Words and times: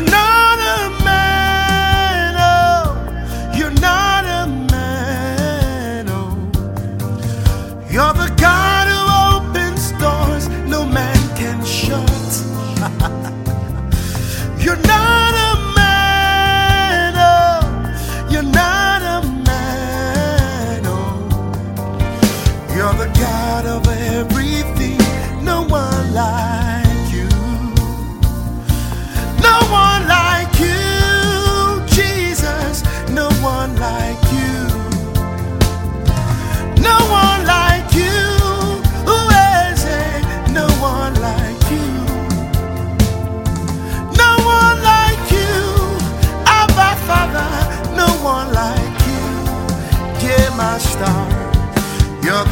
you 0.00 0.23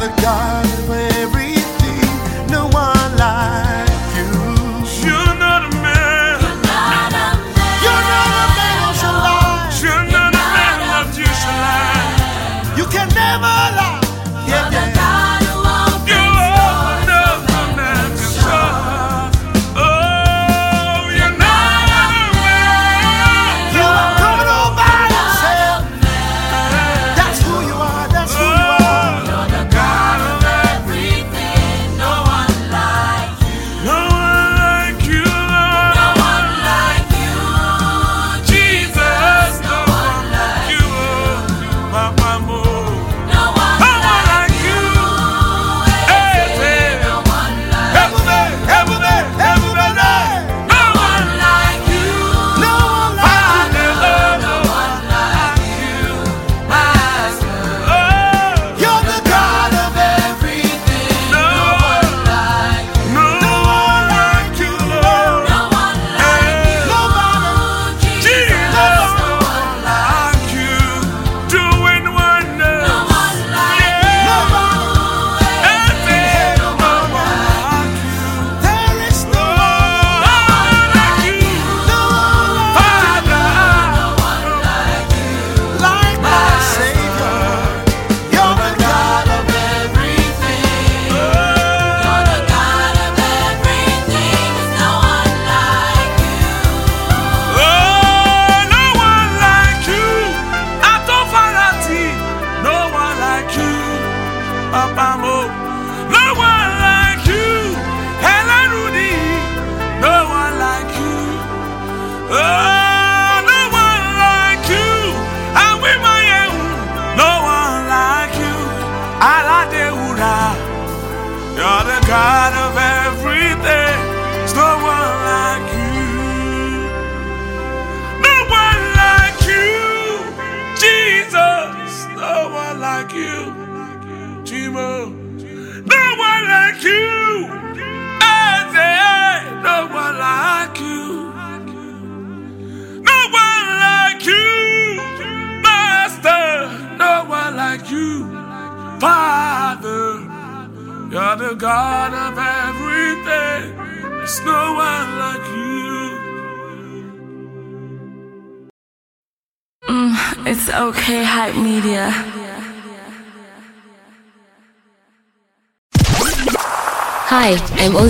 the 0.03 0.21
God 0.21 0.72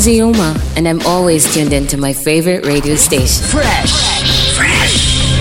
I'm 0.05 0.09
Ozioma, 0.09 0.77
and 0.77 0.85
I'm 0.85 0.99
always 1.03 1.53
tuned 1.53 1.71
into 1.71 1.95
my 1.95 2.11
favorite 2.11 2.65
radio 2.65 2.95
station. 2.95 3.45
Fresh. 3.45 4.53
Fresh. 4.53 5.39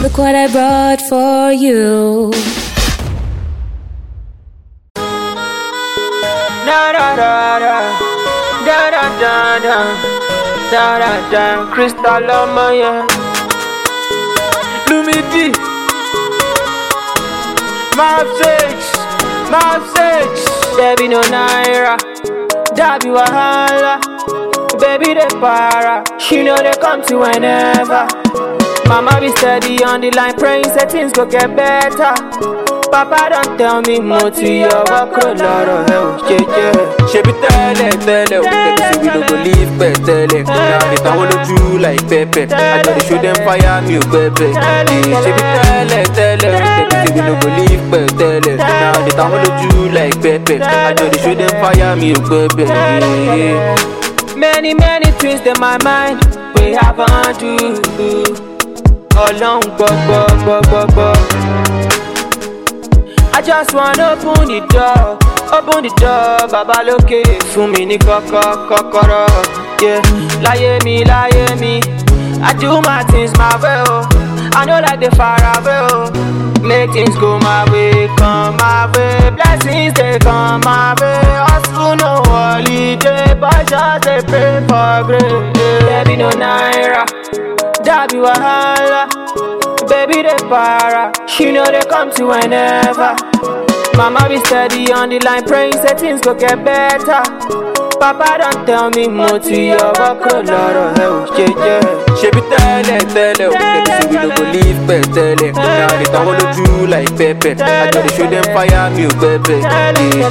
Look 0.00 0.18
what 0.18 0.36
I 0.36 0.46
brought 0.52 1.00
for 1.08 1.50
you. 1.50 2.30
Da 6.64 6.92
da 6.92 7.16
da 7.16 7.58
da 7.58 7.98
da 8.66 8.90
da 8.90 9.04
da 9.18 9.58
da 9.58 9.78
da 10.70 10.98
da 11.00 11.30
da 11.30 11.74
Crystal 11.74 12.22
Amaya 12.22 13.04
Lumidi 14.86 15.50
Mav 17.96 18.26
six 18.38 18.94
Mav 19.50 19.82
six 19.96 20.76
Baby 20.76 21.08
no 21.08 21.20
naira 21.22 21.96
that 22.76 23.00
be 23.02 23.08
wahala. 23.08 24.00
Baby, 24.78 25.14
they 25.14 25.28
para. 25.40 26.04
She 26.20 26.42
know 26.42 26.56
they 26.56 26.72
come 26.80 27.02
to 27.08 27.18
whenever. 27.18 28.06
Mama 28.88 29.18
be 29.20 29.30
steady 29.36 29.82
on 29.82 30.00
the 30.00 30.10
line, 30.12 30.36
praying 30.36 30.64
say 30.64 30.86
things 30.86 31.12
go 31.12 31.26
get 31.26 31.56
better. 31.56 32.14
Papa 32.90 33.28
don't 33.30 33.58
tell 33.58 33.82
me 33.82 33.98
more 33.98 34.30
to 34.30 34.46
your 34.46 34.84
work, 34.86 35.16
a 35.18 35.34
lot 35.34 35.68
of 35.68 35.88
hell, 35.90 36.16
yeah, 36.30 36.44
yeah. 36.46 37.06
She 37.10 37.18
be 37.22 37.32
telling, 37.42 37.98
telling, 38.06 38.44
we 38.44 38.50
them 38.52 38.76
say 38.78 38.94
we 39.00 39.08
don't 39.08 39.26
go 39.26 39.36
leave, 39.42 39.72
but 39.78 39.96
Tell 40.06 40.26
Now 40.44 40.78
I 40.78 40.96
can 40.96 41.12
hold 41.18 41.48
you 41.50 41.78
like 41.80 42.06
Pepe. 42.08 42.42
I 42.54 42.82
gotta 42.82 43.00
shoot 43.04 43.22
them 43.22 43.34
fire, 43.42 43.82
me, 43.82 43.98
Pepe. 43.98 44.54
She 44.54 45.30
be 45.34 45.42
tele, 45.50 46.04
telling. 46.14 46.52
we 46.52 46.62
them 46.62 46.85
but 47.88 48.18
tell 48.18 48.40
Now 48.56 48.92
time 49.14 49.92
like 49.94 50.16
I 50.16 50.94
they 51.34 51.48
fire 51.60 51.96
me 51.96 52.12
Many 54.36 54.74
many 54.74 55.12
twists 55.18 55.46
in 55.46 55.58
my 55.60 55.78
mind 55.84 56.18
We 56.56 56.72
have 56.72 56.98
undo 56.98 58.24
Along 59.16 59.62
bo 59.78 59.86
bo 60.08 60.26
bo 60.44 60.60
bo 60.70 60.86
bo 60.94 61.12
I 63.32 63.42
just 63.44 63.72
wanna 63.74 64.16
open 64.18 64.48
the 64.48 64.60
door 64.68 65.18
Open 65.52 65.84
the 65.84 65.90
door, 66.00 66.48
baba 66.50 66.82
lókè 66.82 67.22
Fún 67.54 67.70
mi 67.70 67.86
ní 67.86 67.98
kọ́kọ́ 67.98 69.26
yeah. 69.80 70.02
Lie 70.42 70.78
mi, 70.84 71.04
lie 71.04 71.54
mi 71.60 71.80
I 72.42 72.52
do 72.60 72.80
my 72.82 73.02
things 73.04 73.32
my 73.38 73.56
way, 73.62 73.82
oh. 73.88 74.25
I 74.58 74.64
know 74.64 74.80
like 74.80 75.00
they 75.00 75.10
far 75.10 75.36
away, 75.36 75.78
oh. 75.92 76.10
Make 76.62 76.90
things 76.92 77.14
go 77.16 77.38
my 77.38 77.70
way, 77.70 78.08
come 78.16 78.56
my 78.56 78.90
way. 78.96 79.30
Blessings 79.30 79.94
they 79.94 80.18
come 80.18 80.62
my 80.62 80.94
way. 81.00 81.20
Hustle 81.46 81.94
no 81.96 82.22
holiday, 82.26 83.34
but 83.38 83.68
just 83.68 84.04
they 84.04 84.20
pray 84.26 84.60
for 84.66 85.04
grace. 85.06 85.52
Baby 85.86 86.16
no 86.16 86.30
naira, 86.30 87.04
that 87.84 88.08
be 88.10 88.18
wahala. 88.18 89.06
Baby 89.88 90.22
they 90.22 90.36
para, 90.48 91.12
she 91.28 91.52
know 91.52 91.64
they 91.66 91.82
come 91.88 92.10
to 92.16 92.26
whenever. 92.26 93.14
Mama 93.96 94.28
be 94.28 94.38
steady 94.46 94.92
on 94.92 95.10
the 95.10 95.20
line, 95.20 95.44
praying 95.44 95.72
say 95.74 95.94
things 95.94 96.20
go 96.20 96.34
get 96.34 96.64
better. 96.64 97.22
Papa 98.00 98.36
don't 98.38 98.66
tell 98.66 98.90
me 98.90 99.08
mo 99.08 99.38
ti 99.38 99.72
ọwọ́ 99.86 100.10
kúrò 100.20 100.38
lọ́rọ̀ 100.50 100.88
ẹ 101.02 101.06
ò 101.16 101.18
ṣe 101.34 101.46
jẹ́. 101.62 101.80
ṣebí 102.18 102.40
tẹ́lẹ̀ 102.50 102.98
tẹ́lẹ̀ 103.14 103.48
o 103.48 103.54
dem 103.62 103.84
say 103.86 104.02
we 104.10 104.16
no 104.22 104.28
go 104.36 104.42
live 104.54 104.80
pẹ̀ 104.88 105.00
tẹ́lẹ̀. 105.14 105.50
Na 105.56 105.86
dey 105.98 106.08
tàn 106.12 106.22
wọ́n 106.26 106.36
lójú 106.40 106.66
like 106.92 107.12
pẹ́pẹ́. 107.18 107.54
Àjọ 107.82 107.98
dey 108.04 108.12
show 108.16 108.26
dem 108.32 108.44
fire 108.54 108.82
mi 108.94 109.02
ò 109.10 109.12
pẹ́pẹ́. 109.22 109.58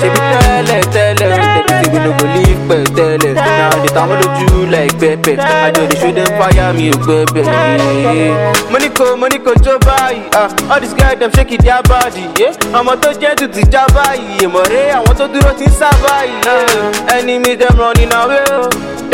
Ṣebí 0.02 0.20
tẹ́lẹ̀ 0.32 0.82
tẹ́lẹ̀ 0.94 1.28
o 1.34 1.65
dem 1.86 1.92
say 1.92 1.92
we 1.92 2.00
no 2.00 2.12
go 2.18 2.26
live 2.26 2.62
pẹ̀ 2.70 2.84
tẹ́lẹ̀ 2.96 3.34
na 3.34 3.70
dey 3.82 3.92
tàn 3.96 4.10
wọ́n 4.10 4.20
lójú 4.22 4.72
like 4.72 4.96
pẹ́pẹ́ 5.02 5.36
àjọ 5.66 5.82
dey 5.90 6.00
show 6.02 6.12
dem 6.12 6.30
fire 6.40 6.74
mi 6.78 6.92
ò 6.92 6.98
pẹ́pẹ́. 7.08 8.72
mo 8.72 8.78
ní 8.84 8.90
ko 8.98 9.06
mo 9.18 9.28
ní 9.28 9.38
ko 9.46 9.52
jó 9.66 9.74
báyìí 9.88 10.22
ah, 10.36 10.50
all 10.72 10.80
these 10.82 10.94
guys 11.00 11.18
them 11.20 11.32
shaking 11.36 11.62
their 11.66 11.82
body 11.90 12.24
yeah. 12.40 12.54
ọmọ 12.80 12.94
tó 13.02 13.10
jẹ́ 13.22 13.36
tù 13.40 13.48
ti 13.48 13.62
já 13.72 13.84
báyìí 13.96 14.46
èmọ̀ 14.46 14.66
I 14.96 15.00
want 15.06 15.18
tó 15.18 15.28
do 15.28 15.40
ń 15.40 15.70
sá 15.80 15.90
báyìí 16.04 16.34
yeah. 16.46 17.18
enemy 17.18 17.56
dem 17.56 17.76
running 17.78 18.14
away 18.14 18.44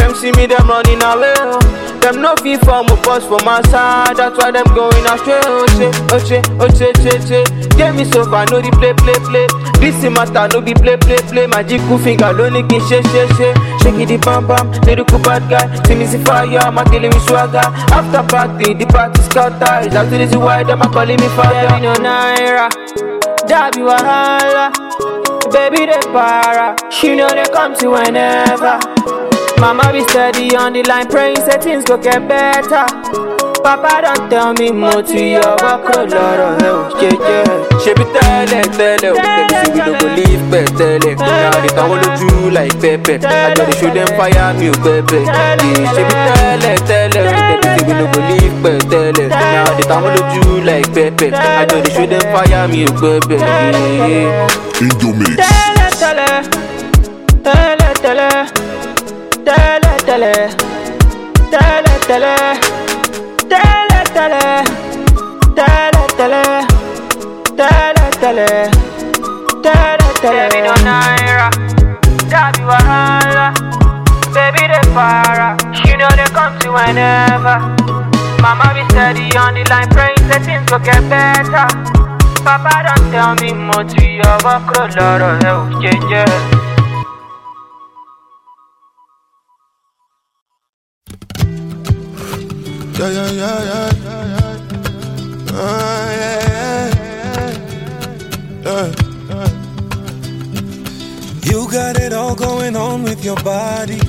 oh. 0.01 0.07
dem 0.07 0.15
see 0.15 0.31
me 0.33 0.47
dem 0.47 0.67
running 0.67 1.01
away 1.03 1.33
oh. 1.39 1.59
dem 2.01 2.21
no 2.21 2.35
fit 2.41 2.59
form 2.65 2.87
a 2.89 2.95
bus 3.05 3.23
for 3.25 3.39
my 3.45 3.61
side 3.69 4.17
that's 4.17 4.37
why 4.37 4.51
dem 4.51 4.65
going 4.73 5.05
astray 5.13 5.39
oh, 5.45 5.65
oche 5.65 5.87
oche 6.17 6.41
oh, 6.59 6.65
oche 6.65 6.87
oh, 6.89 6.93
che 7.03 7.13
che 7.27 7.43
get 7.77 7.93
me 7.95 8.03
so 8.05 8.23
far 8.25 8.45
no 8.51 8.61
dey 8.61 8.71
play 8.81 8.93
play 9.01 9.19
play 9.29 9.47
this 9.79 10.01
matter 10.09 10.47
no 10.53 10.61
be 10.61 10.73
play 10.73 10.97
play 10.97 11.17
play 11.29 11.47
magic 11.47 11.81
finger 12.03 12.33
ló 12.33 12.49
ní 12.49 12.61
kí 12.69 12.77
n 12.77 12.83
ṣe 12.89 12.99
ṣe 13.11 13.23
ṣe 13.37 13.49
shake 13.81 14.01
it 14.03 14.07
the 14.09 14.17
bam 14.25 14.45
bam 14.47 14.65
lyrical 14.85 15.19
bad 15.25 15.43
guy 15.49 15.65
see 15.85 15.95
me 15.95 16.05
see 16.05 16.21
fire 16.25 16.71
ma 16.71 16.83
kill 16.89 17.01
me 17.13 17.19
swagger 17.27 17.65
after 17.97 18.23
party 18.31 18.73
the 18.73 18.85
party 18.93 19.21
scatter 19.29 19.87
is 19.87 19.93
that 19.93 20.09
the 20.09 20.17
reason 20.17 20.39
why 20.41 20.63
dem 20.63 20.81
a 20.81 20.87
calling 20.89 21.19
me 21.19 21.27
fire. 21.37 21.67
Baby 21.69 21.81
no 21.85 21.93
naira, 21.95 22.67
that 23.47 23.73
be 23.75 23.81
wahala. 23.81 24.71
Baby 25.51 25.85
they 25.85 25.99
para, 26.13 26.75
she 26.91 27.15
know 27.15 27.27
they 27.29 27.43
come 27.53 27.75
to 27.75 27.89
whenever. 27.91 29.20
Mama 29.61 29.91
be 29.93 30.01
steady 30.09 30.55
on 30.55 30.73
the 30.73 30.81
line, 30.83 31.07
praying 31.07 31.35
say 31.37 31.57
things 31.59 31.83
go 31.85 31.95
get 31.97 32.27
better. 32.27 32.85
Papa 33.61 34.01
don't 34.01 34.29
tell 34.29 34.53
me 34.53 34.71
more 34.71 34.89
to 34.89 34.97
mo 34.97 35.01
ti 35.05 35.23
ọwọ́ 35.49 35.73
kúrò 35.85 36.01
lọ́rọ̀ 36.13 36.51
ẹ 36.65 36.69
ò 36.73 36.81
ṣe 36.99 37.09
jẹ́. 37.25 37.43
ṣebí 37.83 38.05
tẹ́lẹ̀ 38.15 38.63
tẹ́lẹ̀ 38.77 39.11
o. 39.11 39.15
Dem 39.21 39.49
say 39.53 39.69
we 39.73 39.81
no 39.85 39.93
go 40.01 40.07
live 40.17 40.43
pẹ̀ 40.51 40.63
tẹ́lẹ̀. 40.79 41.13
Na 41.21 41.49
dey 41.63 41.71
tàn 41.77 41.85
wọ́n 41.89 41.99
lójú 42.03 42.29
like 42.57 42.75
pẹ́pẹ́. 42.81 43.17
I 43.21 43.37
àjọ 43.47 43.63
dey 43.69 43.75
show 43.79 43.89
dem 43.95 44.09
fire 44.17 44.45
mi 44.59 44.65
ò 44.73 44.75
pẹ́pẹ́. 44.85 45.21
ṣebí 45.95 46.15
tẹ́lẹ̀ 46.27 46.75
tẹ́lẹ̀ 46.89 47.23
o. 47.27 47.31
Dem 47.61 47.61
say 47.75 47.83
we 47.87 47.93
no 47.99 48.05
go 48.13 48.19
live 48.29 48.55
pẹ̀ 48.63 48.75
tẹ́lẹ̀. 48.91 49.27
Na 49.53 49.61
dey 49.77 49.85
tàn 49.89 49.99
wọ́n 50.03 50.11
lójú 50.17 50.43
like 50.69 50.89
pẹ́pẹ́. 50.95 51.29
I 51.37 51.49
àjọ 51.61 51.77
dey 51.83 51.91
show 51.95 52.05
dem 52.11 52.23
fire 52.33 52.61
mi 52.71 52.79
ò 52.89 52.91
pẹ́pẹ́. 53.01 53.39
Indomix. 54.83 55.33
Tẹ́lẹ̀ 55.41 55.89
tẹ́lẹ̀, 56.01 56.33
tẹ́lẹ̀ 57.45 57.91
tẹ́lẹ̀, 58.03 58.33
tẹ́lẹ̀ 59.47 59.95
tẹ́lẹ̀, 60.07 60.35
tẹ́lẹ̀ 61.51 61.97
tẹ́lẹ̀, 62.09 62.37
tẹ́lẹ̀ 63.51 64.03
tẹ́lẹ̀, 64.15 64.63
tẹ́lẹ̀ 65.57 66.05
tẹ́lẹ̀, 66.17 66.53
tẹ́lẹ̀ 67.57 68.07
tẹ́lẹ̀, 68.21 68.69
tẹ́lẹ̀ 69.63 70.11
tẹ́lẹ̀. 70.21 70.49
Baby 70.51 70.59
no 70.67 70.73
naira, 70.87 71.47
that 72.31 72.51
be 72.57 72.63
wahala. 72.69 73.47
Baby 74.35 74.63
they 74.71 74.85
para, 74.95 75.49
she 75.75 75.95
know 75.97 76.09
they 76.19 76.29
come 76.37 76.53
to 76.59 76.67
whenever. 76.71 77.57
Mama 78.41 78.67
be 78.75 78.83
steady 78.89 79.25
on 79.37 79.53
the 79.55 79.63
line, 79.69 79.89
praying 79.89 80.23
say 80.29 80.39
things 80.45 80.65
go 80.69 80.77
get 80.79 81.01
better. 81.09 81.67
Papa 82.45 82.73
don't 82.85 83.11
tell 83.11 83.33
me 83.41 83.49
mo 83.53 83.79
ti 83.91 84.21
ọwọ́ 84.33 84.55
kúrò 84.67 84.85
lọ́rọ̀ 84.97 85.33
ẹ 85.47 85.51
ò 85.57 85.61
ṣe 85.81 85.91
jẹ́. 86.09 86.25
Yeah, 86.25 86.70
yeah, 93.09 93.31
yeah, 93.31 93.63
yeah, 93.63 93.91
yeah, 94.03 94.25
yeah. 94.33 94.57
Oh, 95.53 96.09
yeah, 96.21 96.39
yeah, 96.47 97.51
yeah. 98.63 98.91
yeah. 99.29 99.49
You 101.43 101.69
got 101.71 101.97
it 101.99 102.13
all 102.13 102.35
going 102.35 102.75
on 102.75 103.03
with 103.03 103.23
your 103.25 103.35
body. 103.43 103.99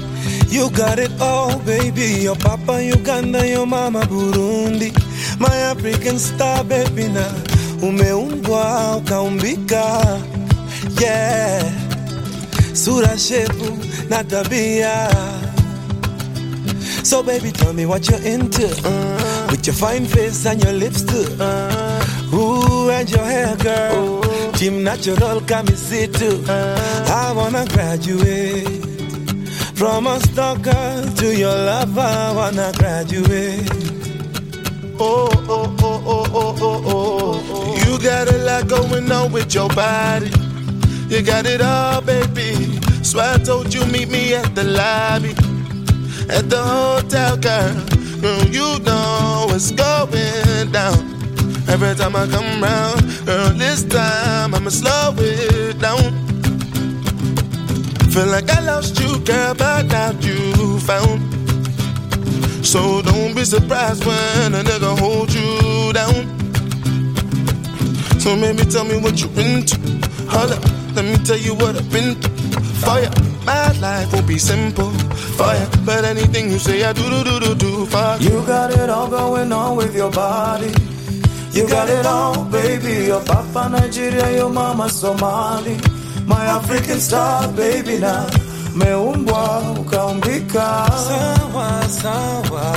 You 0.49 0.71
got 0.71 0.99
it 0.99 1.11
all, 1.21 1.59
baby. 1.61 2.21
Your 2.23 2.37
papa 2.37 2.83
Uganda, 2.85 3.47
your 3.49 3.67
mama 3.67 4.01
Burundi. 4.03 4.93
My 5.41 5.55
African 5.73 6.19
star, 6.19 6.63
baby, 6.65 7.09
na 7.09 7.27
umeumbwa 7.83 8.97
ukaumbika. 8.97 10.21
Yeah, 11.01 11.63
sura, 12.75 13.17
shepu 13.19 13.79
na 14.09 14.23
tabia. 14.25 15.09
So 17.13 17.23
baby, 17.23 17.53
tell 17.53 17.75
me 17.75 17.85
what 17.85 18.09
you're 18.09 18.23
into. 18.23 18.67
With 19.51 19.67
your 19.67 19.75
fine 19.75 20.07
face 20.07 20.47
and 20.47 20.65
your 20.65 20.73
lips 20.73 21.03
too. 21.03 21.29
Ooh, 22.35 22.89
and 22.89 23.11
your 23.11 23.23
hair, 23.23 23.55
girl. 23.57 24.23
Team 24.53 24.83
natural, 24.83 25.43
come 25.43 25.69
and 25.69 25.77
see 25.77 26.07
too. 26.07 26.43
I 26.49 27.35
wanna 27.37 27.67
graduate 27.67 28.67
from 29.77 30.07
a 30.07 30.21
stalker 30.21 31.05
to 31.19 31.37
your 31.37 31.55
lover. 31.55 32.01
I 32.01 32.33
wanna 32.33 32.73
graduate. 32.79 33.69
Oh, 34.99 35.29
oh, 35.51 35.77
oh, 35.81 36.03
oh, 36.07 36.27
oh, 36.33 36.57
oh, 36.63 36.83
oh, 36.87 37.47
oh. 37.53 37.77
You 37.85 38.03
got 38.03 38.33
a 38.33 38.39
lot 38.39 38.69
going 38.69 39.13
on 39.13 39.33
with 39.33 39.55
your 39.55 39.69
body. 39.69 40.31
You 41.09 41.21
got 41.21 41.45
it 41.45 41.61
all, 41.61 42.01
baby. 42.01 42.81
So 43.03 43.21
I 43.21 43.37
told 43.37 43.75
you 43.75 43.85
meet 43.85 44.09
me 44.09 44.33
at 44.33 44.55
the 44.55 44.65
lobby, 44.65 45.35
at 46.29 46.49
the 46.49 46.63
hotel, 46.63 47.37
girl. 47.37 47.75
Girl, 48.21 48.45
you 48.47 48.79
know 48.81 49.47
what's 49.49 49.71
going 49.73 50.73
down. 50.73 51.13
Every 51.69 51.95
time 51.95 52.15
I 52.17 52.27
come 52.27 52.63
round, 52.63 53.27
girl, 53.27 53.51
this 53.55 53.85
time 53.85 54.55
I'ma 54.55 54.71
slow 54.71 55.15
it 55.19 55.79
down. 55.81 56.13
Feel 58.11 58.27
like 58.27 58.51
I 58.51 58.61
lost 58.61 59.01
you, 59.01 59.19
girl, 59.21 59.55
but 59.55 59.87
now 59.87 60.11
you 60.21 60.79
found. 60.81 61.21
So 62.65 63.03
don't 63.03 63.35
be 63.35 63.45
surprised 63.45 64.05
when 64.05 64.55
a 64.55 64.63
nigga 64.63 64.99
hold 64.99 65.33
you 65.33 65.93
down. 65.93 66.29
So 68.21 68.37
maybe 68.37 68.65
tell 68.65 68.85
me 68.85 68.99
what 68.99 69.21
you 69.21 69.29
into. 69.41 69.79
Hold 70.29 70.53
up, 70.53 70.65
let 70.95 71.05
me 71.05 71.17
tell 71.25 71.39
you 71.39 71.55
what 71.55 71.75
I've 71.77 71.91
been 71.91 72.15
through. 72.15 72.61
Fire, 72.85 73.11
my 73.45 73.73
life 73.81 74.13
will 74.13 74.23
be 74.23 74.39
simple. 74.39 74.91
Fire, 75.39 75.69
but 75.85 76.05
anything 76.05 76.51
you 76.51 76.59
say, 76.59 76.83
I 76.85 76.93
do 76.93 77.03
do 77.09 77.25
do 77.25 77.41
do 77.41 77.55
do. 77.55 77.87
Fire. 77.87 78.19
You 78.21 78.43
got 78.47 78.73
it 78.73 78.89
all 78.91 79.09
going 79.09 79.53
on 79.53 79.77
with 79.77 79.95
your 79.95 80.11
body. 80.11 80.73
You 81.53 81.69
got 81.69 81.89
it 81.89 82.07
all, 82.07 82.45
baby. 82.47 83.07
Your 83.07 83.23
papa 83.25 83.69
Nigeria, 83.71 84.31
your 84.37 84.49
mama 84.51 84.89
Somali. 84.89 85.77
My 86.27 86.45
African 86.47 87.01
star, 87.01 87.49
baby 87.53 87.99
now. 87.99 88.27
Meumbwa 88.75 89.61
ukaumbika 89.81 90.89
sawa 91.07 91.83
sawa, 91.89 92.73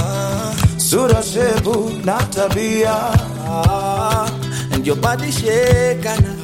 sura 0.78 1.24
shepu 1.24 2.04
na 2.04 2.18
tabia, 2.36 3.14
and 4.74 4.86
your 4.86 4.98
body 4.98 5.28
shakana, 5.32 6.36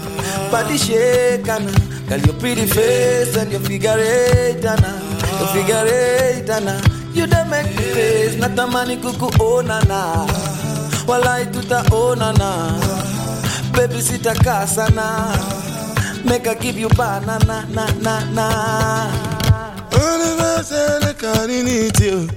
body 0.52 0.76
shakana. 0.78 2.01
Girl, 2.12 2.20
your 2.20 2.34
pretty 2.42 2.66
face 2.68 3.38
and 3.38 3.50
your 3.54 3.62
figure 3.62 3.96
eight, 3.98 4.66
ana, 4.66 4.92
your 5.40 5.48
figure 5.56 5.86
eight, 5.88 6.50
ana. 6.50 6.76
You 7.14 7.26
don't 7.26 7.50
make 7.50 7.68
me 7.68 7.84
face, 7.96 8.36
natamani 8.36 8.98
kukuonana, 8.98 10.28
walai 11.08 11.46
tutaonana, 11.54 12.50
baby 13.72 14.02
sitakaa 14.02 14.68
sana, 14.68 15.06
make 16.26 16.48
I 16.48 16.56
give 16.56 16.78
you 16.78 16.90
banana, 16.90 17.66
na 17.72 17.86
na 18.02 18.16
na. 18.36 18.48
Universal 19.96 21.14
community. 21.24 22.28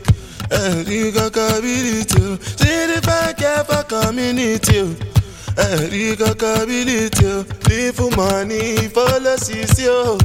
Ẹ̀rí 0.50 1.00
kankan 1.16 1.54
bílítì 1.62 2.20
o. 2.22 2.38
Sídìí 2.60 3.00
kẹfà 3.40 3.78
community 3.90 4.78
o. 4.82 5.13
Ẹ̀rí 5.56 6.16
kankan 6.16 6.66
bílítì 6.68 7.26
o. 7.26 7.44
Money, 8.16 8.88
follow 8.94 9.36
sisi 9.38 9.88
o. 9.88 10.18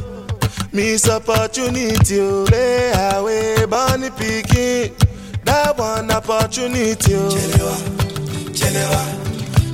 Miss 0.72 1.08
opportunity 1.08 2.20
o. 2.20 2.44
Play 2.46 2.92
away, 3.14 3.66
bunny 3.66 4.10
pikin. 4.10 4.90
That 5.44 5.78
one 5.78 6.10
opportunity. 6.10 7.14
oh. 7.14 7.28
Chelewa, 7.30 7.76
chelewa, 8.58 9.02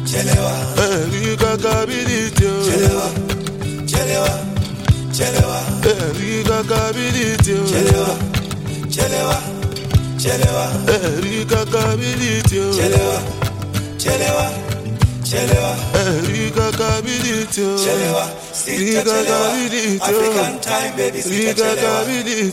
chelewa, 0.06 0.52
Every 0.78 1.36
capability. 1.36 2.46
oh. 2.46 2.62
chelewa, 2.66 3.08
chelewa, 3.90 4.32
chelewa, 5.16 5.58
Every 5.86 6.44
capability. 6.44 7.52
oh. 7.54 7.66
chelewa, 7.70 8.14
chelewa, 8.94 9.38
chelewa, 10.18 10.66
Every 10.88 11.44
capability. 11.44 12.58
oh. 12.60 12.72
chelewa, 12.76 13.18
chelewa, 13.98 14.42
chelewa, 14.42 14.44
Every 14.46 14.65
capability. 16.54 17.62
chelewa, 17.82 18.24
sita 18.52 19.02
chelewa, 19.02 19.48
Capability. 19.48 19.98
oh. 19.98 20.04
African 20.04 20.60
time, 20.60 20.96
baby, 20.96 21.18
Every 21.18 21.22
sita 21.22 21.54
chelewa, 21.54 21.98
capability. 21.98 22.52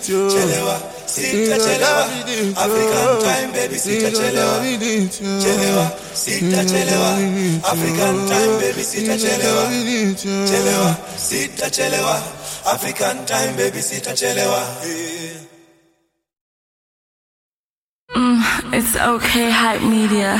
sita 1.05 1.57
chelewa, 1.57 2.03
African 2.57 3.11
time, 3.21 3.51
baby, 3.53 3.77
sita 3.77 4.09
chelewa. 4.11 4.55
Chelewa, 5.43 5.85
sita 6.13 6.63
chelewa, 6.65 7.11
African 7.71 8.15
time, 8.27 8.53
baby, 8.59 8.83
sita 8.83 9.15
chelewa. 9.17 9.63
Chelewa, 10.49 10.97
sita 11.17 11.69
chelewa, 11.69 12.15
African 12.65 13.25
time, 13.25 13.55
baby, 13.57 13.81
sita 13.81 14.11
chelewa. 14.13 14.61
It's 18.73 18.95
okay, 18.95 19.49
hype 19.51 19.81
media. 19.83 20.39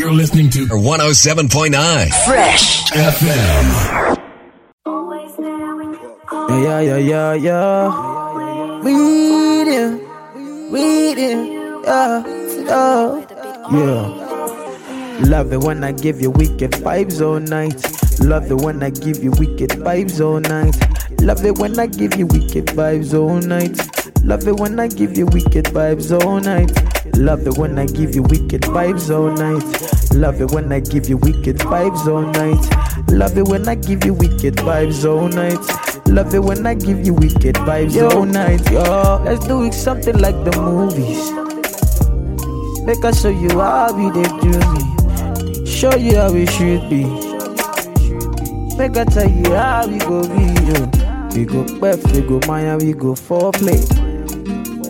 You're 0.00 0.12
listening 0.12 0.48
to 0.52 0.60
107.9 0.66 2.24
Fresh 2.24 2.90
FM. 2.92 4.16
Yeah, 6.48 6.80
yeah, 6.80 6.96
yeah, 6.96 7.34
yeah. 7.34 8.80
Read 8.82 9.68
it, 9.68 10.00
read 10.72 11.18
it, 11.18 11.36
yeah, 11.84 12.24
yeah, 12.64 13.26
yeah. 13.70 15.26
Love 15.28 15.52
it 15.52 15.60
when 15.60 15.84
I 15.84 15.92
give 15.92 16.22
you 16.22 16.30
wicked 16.30 16.70
vibes 16.80 17.20
all 17.20 17.38
night. 17.38 17.84
Love 18.20 18.50
it 18.50 18.56
when 18.56 18.82
I 18.82 18.88
give 18.88 19.22
you 19.22 19.32
wicked 19.32 19.68
vibes 19.84 20.18
all 20.24 20.40
night. 20.40 20.76
Love 21.20 21.44
it 21.44 21.58
when 21.58 21.78
I 21.78 21.86
give 21.86 22.16
you 22.16 22.26
wicked 22.26 22.66
vibes 22.68 23.12
all 23.12 23.38
night. 23.40 23.76
Love 24.24 24.48
it 24.48 24.56
when 24.58 24.80
I 24.80 24.88
give 24.88 25.16
you 25.16 25.26
wicked 25.26 25.66
vibes 25.66 26.10
all 26.12 26.40
night. 26.40 26.70
Love 27.16 27.46
it 27.46 27.58
when 27.58 27.78
I 27.78 27.86
give 27.86 28.14
you 28.14 28.22
wicked 28.22 28.62
vibes 28.62 29.10
all 29.14 29.30
night. 29.30 29.62
Love 30.14 30.40
it 30.40 30.50
when 30.50 30.72
I 30.72 30.80
give 30.80 31.08
you 31.08 31.16
wicked 31.18 31.58
vibes 31.58 32.06
all 32.06 32.22
night. 32.22 33.10
Love 33.10 33.36
it 33.36 33.46
when 33.46 33.68
I 33.68 33.74
give 33.74 34.04
you 34.04 34.14
wicked 34.14 34.56
vibes 34.56 35.04
all 35.04 35.28
night. 35.28 36.08
Love 36.08 36.34
it 36.34 36.40
when 36.40 36.66
I 36.66 36.74
give 36.74 37.06
you 37.06 37.14
wicked 37.14 37.54
vibes 37.56 38.10
all 38.10 38.24
night, 38.24 38.68
yo. 38.70 39.22
Let's 39.24 39.46
do 39.46 39.64
it 39.64 39.74
something 39.74 40.18
like 40.18 40.34
the 40.44 40.60
movies. 40.60 41.30
Make 42.84 43.04
I 43.04 43.12
show 43.12 43.28
you 43.28 43.50
how 43.60 43.92
we 43.92 44.10
they 44.10 44.28
do 44.40 44.58
me. 44.72 45.66
Show 45.66 45.94
you 45.94 46.16
how 46.16 46.34
it 46.34 46.50
should 46.50 46.88
be. 46.90 47.04
Make 48.76 48.96
I 48.96 49.04
tell 49.04 49.30
you 49.30 49.54
how 49.54 49.86
we 49.86 49.98
go 49.98 50.22
be. 50.26 50.50
Yo. 50.72 50.99
We 51.34 51.44
go 51.44 51.64
Beth, 51.80 52.04
we 52.12 52.20
go 52.22 52.40
Maya, 52.46 52.76
we 52.76 52.92
go 52.92 53.14
foreplay. 53.14 53.80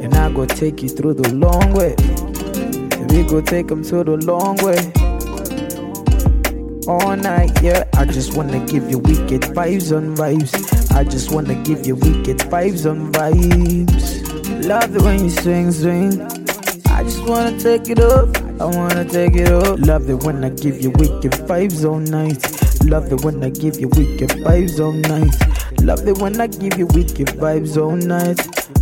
And 0.02 0.14
I 0.14 0.32
go 0.32 0.47
take 0.47 0.82
you 0.82 0.88
through 0.88 1.14
the 1.14 1.32
long 1.35 1.73
way. 1.73 1.94
We 3.09 3.28
go 3.28 3.40
take 3.40 3.68
them 3.68 3.82
to 3.85 4.04
the 4.04 4.16
long 4.16 4.56
way 4.59 5.11
all 6.90 7.16
night, 7.16 7.62
yeah. 7.62 7.85
I 7.94 8.04
just 8.04 8.37
wanna 8.37 8.64
give 8.66 8.90
you 8.90 8.99
wicked 8.99 9.42
vibes 9.42 9.97
on 9.97 10.16
vibes. 10.16 10.52
I 10.94 11.04
just 11.04 11.30
wanna 11.32 11.54
give 11.62 11.87
you 11.87 11.94
wicked 11.94 12.38
vibes 12.38 12.90
on 12.90 13.12
vibes. 13.12 14.66
Love 14.66 14.97
it 14.97 15.02
when 15.02 15.25
you 15.25 15.30
swing, 15.30 15.70
swing. 15.70 16.20
I 16.90 17.04
just 17.04 17.25
wanna 17.26 17.59
take 17.61 17.88
it 17.88 18.00
up. 18.00 18.37
I 18.61 18.64
wanna 18.64 19.04
take 19.04 19.37
it 19.37 19.49
up. 19.52 19.78
Love 19.80 20.11
it 20.11 20.25
when 20.25 20.42
I 20.42 20.50
give 20.50 20.80
you 20.80 20.90
wicked 20.90 21.32
vibes 21.49 21.88
all 21.88 22.00
night. 22.00 22.42
Love 22.85 23.12
it 23.12 23.23
when 23.25 23.42
I 23.44 23.50
give 23.50 23.78
you 23.78 23.88
wicked 23.88 24.30
vibes 24.44 24.80
all 24.80 24.92
night. 24.92 25.50
Love 25.82 26.06
it 26.06 26.18
when 26.18 26.40
I 26.40 26.46
give 26.46 26.78
you 26.78 26.87
wicked 26.87 27.28
vibes 27.38 27.76
all 27.76 27.96
night. 27.96 28.38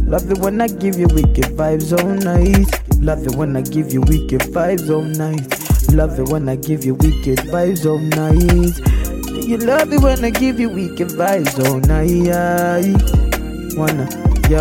Love 0.07 0.31
it 0.31 0.39
when 0.39 0.61
I 0.61 0.67
give 0.67 0.99
you 0.99 1.07
wicked 1.09 1.57
vibes 1.57 1.93
all 1.97 2.09
night. 2.09 2.69
Love 3.01 3.27
it 3.27 3.35
when 3.37 3.57
I 3.57 3.63
give 3.63 3.93
you 3.93 4.01
wicked 4.01 4.41
vibes 4.53 4.91
all 4.91 5.03
night. 5.03 5.95
Love 5.95 6.19
it 6.19 6.29
when 6.29 6.49
I 6.49 6.57
give 6.57 6.85
you 6.85 6.95
wicked 6.95 7.39
vibes 7.51 7.87
all 7.87 7.99
night. 7.99 8.77
You 9.47 9.57
love 9.59 9.93
it 9.93 10.01
when 10.03 10.25
I 10.25 10.31
give 10.31 10.61
you 10.61 10.69
wicked 10.69 11.09
vibes 11.09 11.59
all 11.65 11.81
night? 11.81 12.95
Wanna, 13.79 14.07
yo. 14.51 14.61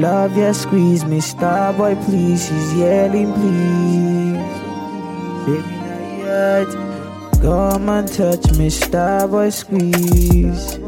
Love 0.00 0.36
ya, 0.36 0.52
squeeze 0.52 1.04
me, 1.04 1.20
star 1.20 1.72
boy, 1.74 1.94
please. 2.06 2.48
She's 2.48 2.74
yelling, 2.74 3.32
please. 3.34 4.40
Baby, 5.46 5.74
not 5.76 6.02
yet. 6.24 6.89
Come 7.40 7.88
and 7.88 8.06
touch 8.06 8.52
me, 8.58 8.68
star 8.68 9.26
boy, 9.26 9.48
squeeze. 9.50 10.78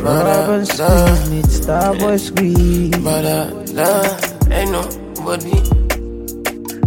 Rub 0.00 0.50
and 0.50 0.68
squeeze 0.68 1.30
me, 1.30 1.42
star 1.42 1.96
boy, 1.96 2.16
squeeze. 2.18 2.96
But 2.98 3.24
uh, 3.24 3.50
nah, 3.72 4.54
ain't 4.54 4.70
nobody. 4.70 5.56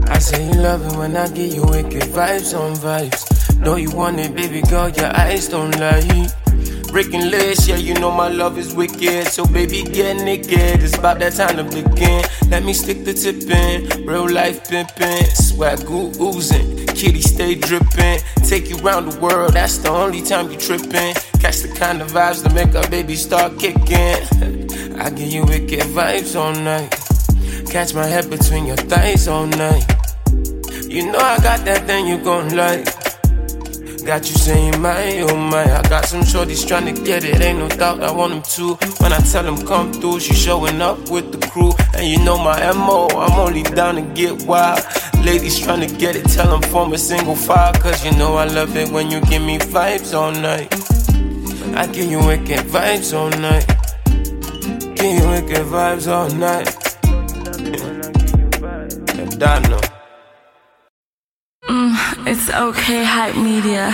I 0.08 0.20
say 0.20 0.46
you 0.46 0.62
love 0.62 0.86
it 0.86 0.98
when 0.98 1.18
I 1.18 1.28
give 1.30 1.54
you 1.54 1.64
wicked 1.64 2.04
vibes 2.14 2.54
on 2.58 2.76
vibes. 2.76 3.60
Know 3.60 3.76
you 3.76 3.92
want 3.92 4.20
it, 4.20 4.36
baby 4.36 4.62
girl, 4.62 4.90
your 4.90 5.16
eyes 5.18 5.48
don't 5.50 5.78
lie. 5.80 6.28
Breaking 6.92 7.30
legs, 7.30 7.68
yeah, 7.68 7.76
you 7.76 7.94
know 7.94 8.10
my 8.10 8.30
love 8.30 8.58
is 8.58 8.74
wicked. 8.74 9.28
So 9.28 9.46
baby, 9.46 9.84
get 9.84 10.18
naked. 10.18 10.82
It's 10.82 10.98
about 10.98 11.20
that 11.20 11.34
time 11.34 11.58
to 11.58 11.64
begin. 11.64 12.24
Let 12.50 12.64
me 12.64 12.74
stick 12.74 13.06
the 13.06 13.14
tip 13.14 13.42
in. 13.50 14.08
Real 14.08 14.28
life 14.30 14.64
pimpin', 14.68 15.26
swag 15.36 15.86
goo 15.86 16.12
oozing. 16.20 16.88
Kitty 16.88 17.22
stay 17.22 17.56
drippin'. 17.56 18.22
Take 18.48 18.70
you 18.70 18.78
round 18.78 19.12
the 19.12 19.20
world, 19.20 19.54
that's 19.54 19.78
the 19.78 19.90
only 19.90 20.24
time 20.24 20.52
you 20.52 20.58
trippin'. 20.58 21.14
Catch 21.40 21.60
the 21.62 21.74
kind 21.78 22.02
of 22.02 22.12
vibes 22.12 22.42
that 22.44 22.54
make 22.56 22.74
a 22.74 22.90
baby 22.90 23.16
start 23.16 23.60
kicking. 23.60 24.96
I 25.00 25.12
give 25.12 25.32
you 25.32 25.44
wicked 25.46 25.82
vibes 25.94 26.36
all 26.36 26.54
night. 26.54 26.90
Catch 27.70 27.94
my 27.94 28.06
head 28.06 28.30
between 28.32 28.66
your 28.66 28.78
thighs 28.78 29.28
all 29.28 29.46
night. 29.46 29.86
You 30.90 31.12
know 31.12 31.20
I 31.20 31.38
got 31.38 31.64
that 31.66 31.86
thing 31.86 32.08
you 32.08 32.18
gon' 32.18 32.56
like. 32.56 32.99
Got 34.10 34.28
you 34.28 34.38
saying 34.38 34.82
my, 34.82 35.20
oh 35.20 35.38
my. 35.38 35.62
I 35.72 35.84
got 35.84 36.04
some 36.04 36.22
shorties 36.22 36.68
trying 36.68 36.92
to 36.92 37.00
get 37.04 37.24
it, 37.24 37.42
ain't 37.42 37.60
no 37.60 37.70
doubt 37.70 38.02
I 38.02 38.12
want 38.12 38.34
them 38.34 38.42
to. 38.56 38.74
When 39.04 39.14
I 39.14 39.20
tell 39.20 39.44
them 39.44 39.64
come 39.68 39.94
through, 39.94 40.22
she 40.22 40.34
showing 40.34 40.82
up 40.82 41.12
with 41.12 41.32
the 41.32 41.38
crew. 41.48 41.74
And 41.94 42.08
you 42.08 42.18
know 42.26 42.36
my 42.36 42.58
MO, 42.72 43.08
I'm 43.10 43.40
only 43.40 43.62
down 43.62 43.98
to 43.98 44.02
get 44.02 44.48
wild. 44.48 44.80
Ladies 45.24 45.60
trying 45.60 45.88
to 45.88 45.96
get 45.98 46.16
it, 46.16 46.26
tell 46.26 46.50
them 46.50 46.68
form 46.72 46.92
a 46.94 46.98
single 46.98 47.36
file. 47.36 47.72
Cause 47.74 48.04
you 48.04 48.10
know 48.18 48.34
I 48.34 48.46
love 48.46 48.76
it 48.76 48.90
when 48.90 49.12
you 49.12 49.22
give 49.22 49.44
me 49.44 49.60
vibes 49.60 50.16
all 50.16 50.32
night. 50.32 50.74
I 51.78 51.86
give 51.86 52.10
you 52.10 52.18
wicked 52.18 52.66
vibes 52.66 53.14
all 53.16 53.30
night. 53.40 53.68
Give 54.96 55.22
you 55.22 55.30
wicked 55.30 55.68
vibes 55.68 56.08
all 56.12 56.32
night. 56.32 56.68
And 59.20 59.44
I 59.44 59.60
know. 59.70 59.89
It's 62.32 62.48
okay, 62.48 63.04
hype 63.04 63.36
media. 63.38 63.90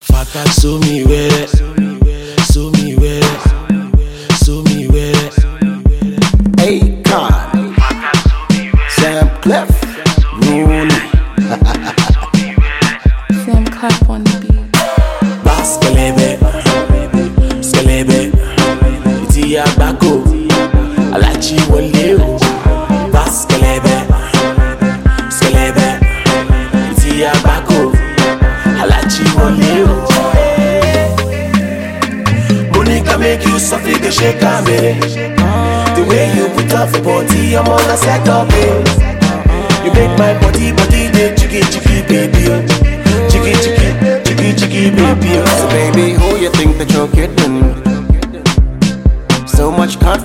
Fata 0.00 0.48
so 0.48 0.78
me 0.78 1.04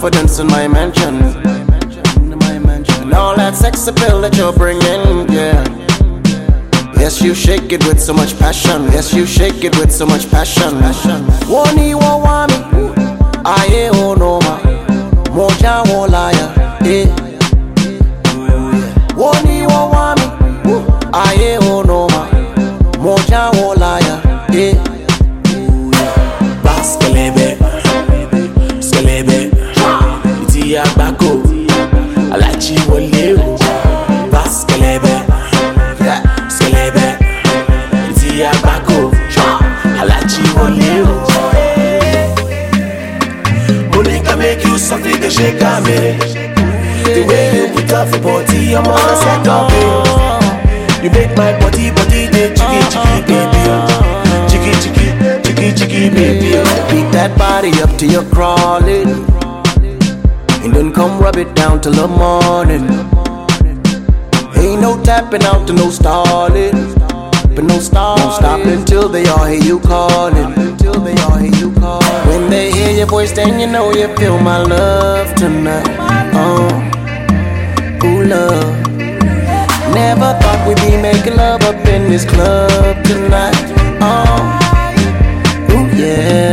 confidence 0.09 0.39
in 0.39 0.47
my 0.47 0.67
mention. 0.67 1.15
And 3.03 3.13
all 3.13 3.35
that 3.35 3.55
sex 3.55 3.87
appeal 3.87 4.21
that 4.21 4.35
you're 4.35 4.53
bringing, 4.53 5.31
yeah. 5.31 5.63
Yes, 6.97 7.21
you 7.21 7.33
shake 7.35 7.71
it 7.71 7.85
with 7.85 7.99
so 8.01 8.13
much 8.13 8.37
passion. 8.39 8.83
Yes, 8.85 9.13
you 9.13 9.25
shake 9.25 9.63
it 9.63 9.77
with 9.77 9.91
so 9.91 10.05
much 10.05 10.29
passion. 10.29 10.73
Woni 11.47 11.93
wa 11.95 12.17
wami, 12.25 12.57
aye 13.45 13.89
o 13.93 14.15
no 14.15 14.39
ma, 14.41 14.57
moja 15.29 15.83
wo 15.87 16.05
liar, 16.07 16.53
eh. 16.81 17.05
Woni 19.15 19.67
wa 19.67 19.89
wami, 19.93 20.25
aye 21.13 21.57
o 21.61 21.81
no 21.83 22.07
ma, 22.09 22.25
moja 22.97 23.51
wo 23.53 23.73
till 57.99 58.11
you're 58.11 58.31
crawling. 58.31 59.09
And 60.63 60.73
then 60.73 60.93
come 60.93 61.19
rub 61.19 61.35
it 61.35 61.53
down 61.53 61.81
till 61.81 61.91
the 61.91 62.07
morning. 62.07 62.85
Ain't 64.55 64.81
no 64.81 65.03
tapping 65.03 65.43
out 65.43 65.67
to 65.67 65.73
no 65.73 65.89
stalling. 65.89 66.71
But 67.55 67.65
no 67.65 67.79
stop, 67.79 68.35
stop 68.39 68.65
until 68.65 69.09
they 69.09 69.27
all 69.27 69.43
hear 69.43 69.61
you 69.61 69.81
calling. 69.81 70.53
Until 70.57 70.93
they 70.93 71.15
all 71.23 71.35
hear 71.35 71.53
you 71.53 71.73
calling. 71.73 72.27
When 72.29 72.49
they 72.49 72.71
hear 72.71 72.91
your 72.91 73.07
voice, 73.07 73.33
then 73.33 73.59
you 73.59 73.67
know 73.67 73.91
you 73.91 74.07
feel 74.15 74.39
my 74.39 74.63
love 74.63 75.35
tonight. 75.35 75.85
Oh, 76.33 76.69
ooh, 78.05 78.23
love. 78.23 78.87
Never 79.93 80.39
thought 80.39 80.65
we'd 80.65 80.79
be 80.89 80.95
making 81.01 81.35
love 81.35 81.63
up 81.63 81.85
in 81.85 82.09
this 82.09 82.23
club 82.23 83.03
tonight. 83.03 83.59
Oh, 83.99 84.39
ooh, 85.73 85.97
yeah. 85.97 86.48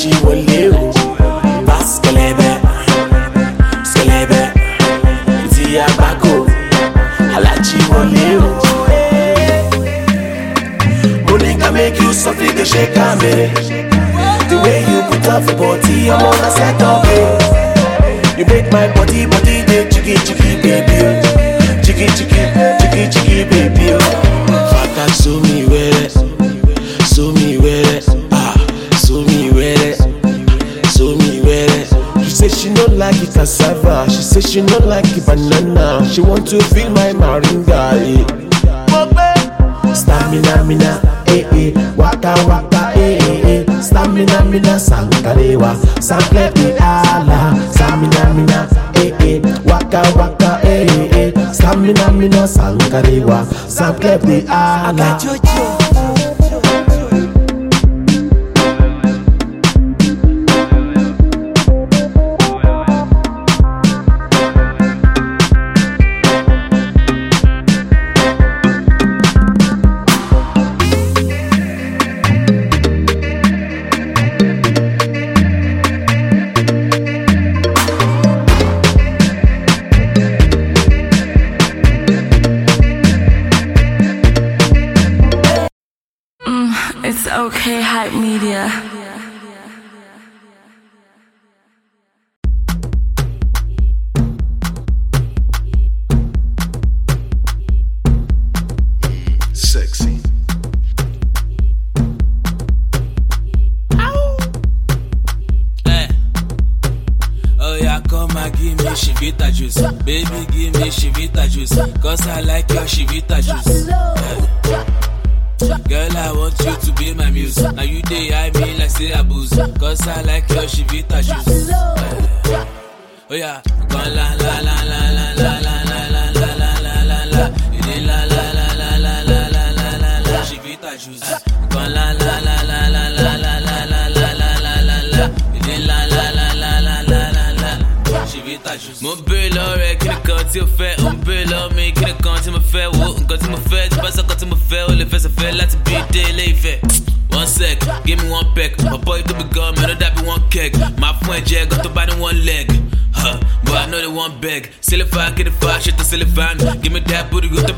Gucci 0.00 0.16
wọlé 0.24 0.60
o 0.72 0.92
bá 1.66 1.76
skelebe 1.92 2.50
skelebe 3.84 4.40
ti 5.52 5.78
abako 5.78 6.46
alaji 7.36 7.76
wọlé 7.90 8.26
o. 8.40 8.60
make 11.72 12.00
you 12.00 12.12
something 12.12 12.54
dey 12.56 12.64
shake 12.64 12.96
am 12.96 13.18
mere 13.18 13.48
the 14.48 14.56
way 14.64 14.80
you 14.90 15.02
put 15.08 15.28
up 15.28 15.42
for 15.44 15.54
body 15.56 16.08
ọmọ 16.10 16.30
na 16.42 16.50
set 16.50 16.82
up 16.82 17.04
you 18.38 18.44
make 18.46 18.72
my 18.72 18.88
body 18.96 19.26
body 19.26 19.62
dey 19.68 19.84
jiggy 19.92 20.16
jiggy 20.26 20.56
baby 20.62 20.96
o 21.06 21.10
jiggy 21.84 22.06
jiggy 22.16 22.42
jiggy 22.80 23.04
jiggy 23.12 23.44
baby 23.50 23.92
oh. 23.92 24.00
fata 24.72 25.06
zomi. 25.22 25.59
Cassava, 33.32 34.08
she 34.10 34.22
say 34.22 34.40
she 34.40 34.62
no 34.62 34.78
like 34.78 35.06
it 35.16 35.26
banana. 35.26 36.04
She 36.08 36.20
want 36.20 36.46
to 36.48 36.60
feel 36.64 36.90
my 36.90 37.12
moringa. 37.12 37.94
Eh. 38.00 39.92
Stamina, 39.94 40.64
mina, 40.64 41.00
eh 41.26 41.44
eh, 41.52 41.72
waka 41.96 42.34
waka, 42.46 42.92
eh 42.96 43.18
eh 43.20 43.64
eh. 43.66 43.80
Stamina, 43.80 44.44
mina, 44.44 44.78
sankarewa, 44.78 45.74
sankle 46.00 46.76
ala. 46.80 47.54
Stamina, 47.72 48.34
mina, 48.34 48.68
eh 48.96 49.12
eh, 49.20 49.40
waka 49.64 50.02
waka, 50.16 50.60
eh 50.64 50.86
eh 50.86 51.32
eh. 51.34 51.52
Stamina, 51.52 52.10
mina, 52.12 52.46
sankarewa, 52.46 53.44
sankle 53.68 54.44
ala. 54.48 55.18
It's 55.20 55.99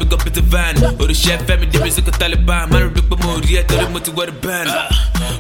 big 0.05 0.13
up 0.13 0.25
the 0.33 0.41
van 0.43 0.75
Orí 1.01 1.15
ṣẹ́ 1.15 1.39
fẹ́mi 1.47 1.67
débi 1.73 1.91
sí 1.91 2.03
kò 2.03 2.11
Taliban 2.19 2.69
Má 2.71 2.79
ròbí 2.81 3.01
pé 3.09 3.17
mo 3.23 3.41
rí 3.45 3.53
ẹ 3.61 3.63
torí 3.69 3.87
mo 3.93 3.99
ti 4.01 4.11
wọ́ 4.11 4.27
the 4.27 4.33
band 4.47 4.69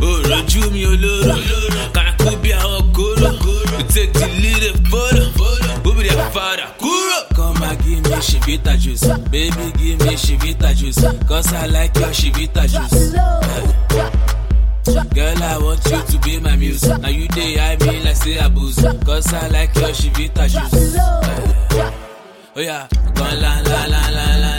Òròjú 0.01 0.71
mi 0.73 0.87
olóró 0.87 1.35
Kànákú 1.95 2.37
bí 2.43 2.51
àwọn 2.53 2.93
kóró 2.97 3.29
We 3.77 3.83
take 3.95 4.13
the 4.13 4.27
lead 4.43 4.63
and 4.69 4.89
follow 4.89 5.27
Bóbi 5.85 6.03
rẹ̀ 6.09 6.31
fara 6.35 6.67
kúrò. 6.81 7.19
Come 7.37 7.63
and 7.65 7.79
give 7.85 8.03
me 8.09 8.17
Chivita 8.29 8.77
juice 8.79 9.07
Baby 9.31 9.67
give 9.79 9.99
me 10.05 10.15
Chivita 10.17 10.75
juice 10.75 11.03
Cause 11.29 11.53
I 11.53 11.67
like 11.67 11.97
your 11.99 12.11
Chivita 12.11 12.63
juice. 12.73 13.13
Girl, 15.15 15.43
I 15.43 15.59
want 15.59 15.85
you 15.91 16.03
to 16.11 16.19
be 16.25 16.41
my 16.41 16.57
muse. 16.57 16.83
Now 16.89 17.09
you 17.09 17.29
day 17.29 17.57
I 17.59 17.77
mean 17.77 18.05
like 18.05 18.17
say 18.17 18.39
I 18.39 18.49
booze. 18.49 18.83
Cause 19.07 19.33
I 19.33 19.47
like 19.49 19.75
your 19.77 19.91
Chivita 19.91 20.49
juice. 20.51 20.97
Oh 22.55 22.61
yeah, 22.61 22.87
gone 23.15 23.41
la 23.41 23.61
la 23.65 23.87
la 23.87 24.03
la 24.11 24.37
la. 24.43 24.52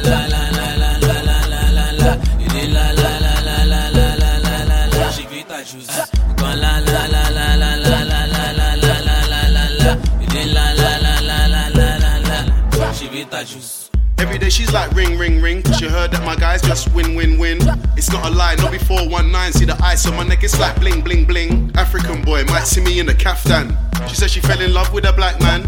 Every 14.19 14.37
day 14.37 14.49
she's 14.49 14.71
like 14.71 14.91
ring, 14.91 15.17
ring, 15.17 15.41
ring. 15.41 15.63
She 15.73 15.87
heard 15.87 16.11
that 16.11 16.23
my 16.23 16.35
guys 16.35 16.61
just 16.61 16.93
win, 16.93 17.15
win, 17.15 17.39
win. 17.39 17.57
It's 17.97 18.11
not 18.11 18.25
a 18.25 18.29
lie, 18.29 18.53
not 18.55 18.71
before 18.71 19.01
19. 19.07 19.53
See 19.53 19.65
the 19.65 19.75
ice 19.83 20.05
on 20.05 20.15
my 20.15 20.23
neck, 20.23 20.43
it's 20.43 20.59
like 20.59 20.79
bling, 20.79 21.01
bling, 21.01 21.25
bling. 21.25 21.71
African 21.75 22.21
boy 22.21 22.43
might 22.45 22.67
see 22.67 22.81
me 22.81 22.99
in 22.99 23.07
the 23.07 23.15
caftan. 23.15 23.75
She 24.07 24.15
said 24.15 24.29
she 24.29 24.41
fell 24.41 24.61
in 24.61 24.73
love 24.73 24.93
with 24.93 25.05
a 25.05 25.13
black 25.13 25.39
man. 25.41 25.67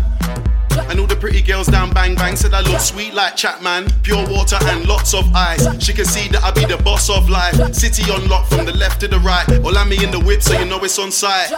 And 0.89 0.99
all 0.99 1.07
the 1.07 1.15
pretty 1.15 1.41
girls 1.41 1.67
down 1.67 1.91
bang 1.91 2.15
bang 2.15 2.35
said 2.35 2.53
I 2.53 2.61
look 2.61 2.79
sweet 2.79 3.13
like 3.13 3.35
Chapman. 3.35 3.87
Pure 4.03 4.29
water 4.29 4.57
and 4.61 4.87
lots 4.87 5.13
of 5.13 5.25
ice. 5.33 5.65
She 5.83 5.93
can 5.93 6.05
see 6.05 6.27
that 6.29 6.43
I 6.43 6.51
be 6.51 6.65
the 6.65 6.81
boss 6.83 7.09
of 7.09 7.29
life. 7.29 7.55
City 7.73 8.03
unlocked 8.11 8.53
from 8.53 8.65
the 8.65 8.73
left 8.73 9.01
to 9.01 9.07
the 9.07 9.19
right. 9.19 9.47
Or 9.63 9.85
me 9.85 10.03
in 10.03 10.11
the 10.11 10.19
whip 10.19 10.41
so 10.41 10.57
you 10.57 10.65
know 10.65 10.79
it's 10.83 10.97
on 10.99 11.11
site. 11.11 11.51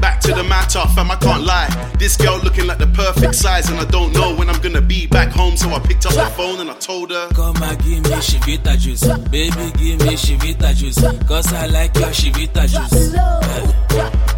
Back 0.00 0.20
to 0.22 0.34
the 0.34 0.42
matter, 0.44 0.80
fam, 0.94 1.10
I 1.10 1.16
can't 1.16 1.44
lie. 1.44 1.68
This 1.98 2.16
girl 2.16 2.38
looking 2.42 2.66
like 2.66 2.78
the 2.78 2.86
perfect 2.88 3.34
size, 3.34 3.68
and 3.70 3.78
I 3.78 3.84
don't 3.84 4.12
know 4.12 4.34
when 4.34 4.48
I'm 4.48 4.60
gonna 4.60 4.80
be 4.80 5.06
back 5.06 5.28
home. 5.28 5.56
So 5.56 5.70
I 5.70 5.78
picked 5.78 6.06
up 6.06 6.14
the 6.14 6.26
phone 6.36 6.60
and 6.60 6.70
I 6.70 6.74
told 6.74 7.10
her, 7.10 7.28
Come 7.28 7.56
and 7.62 7.78
give 7.78 8.02
me 8.04 8.10
Chivita 8.10 8.78
juice. 8.78 9.06
Baby, 9.28 9.72
give 9.78 10.00
me 10.00 10.14
Chivita 10.14 10.74
juice. 10.74 11.00
Cause 11.26 11.52
I 11.52 11.66
like 11.66 11.94
your 11.96 12.08
Chivita 12.08 12.66
juice. 12.66 14.37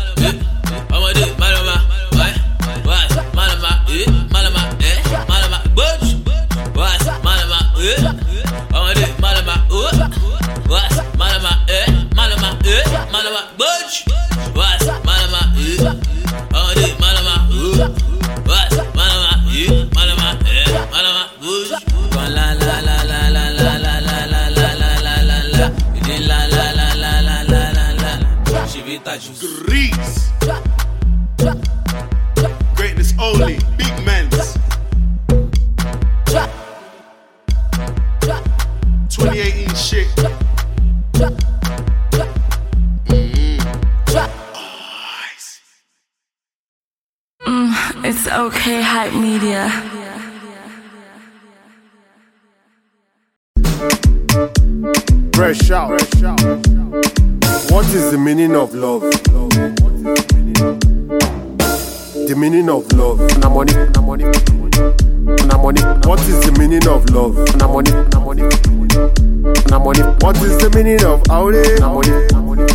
Na 71.41 71.47
money, 71.47 71.57
na 71.79 72.39
money, 72.39 72.65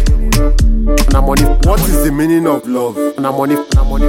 na 1.13 1.21
money. 1.21 1.43
What 1.69 1.79
is 1.89 2.03
the 2.03 2.11
meaning 2.13 2.49
of 2.49 2.67
love? 2.67 2.97
Na 3.17 3.31
money, 3.31 3.55
na 3.77 3.85
money. 3.85 4.09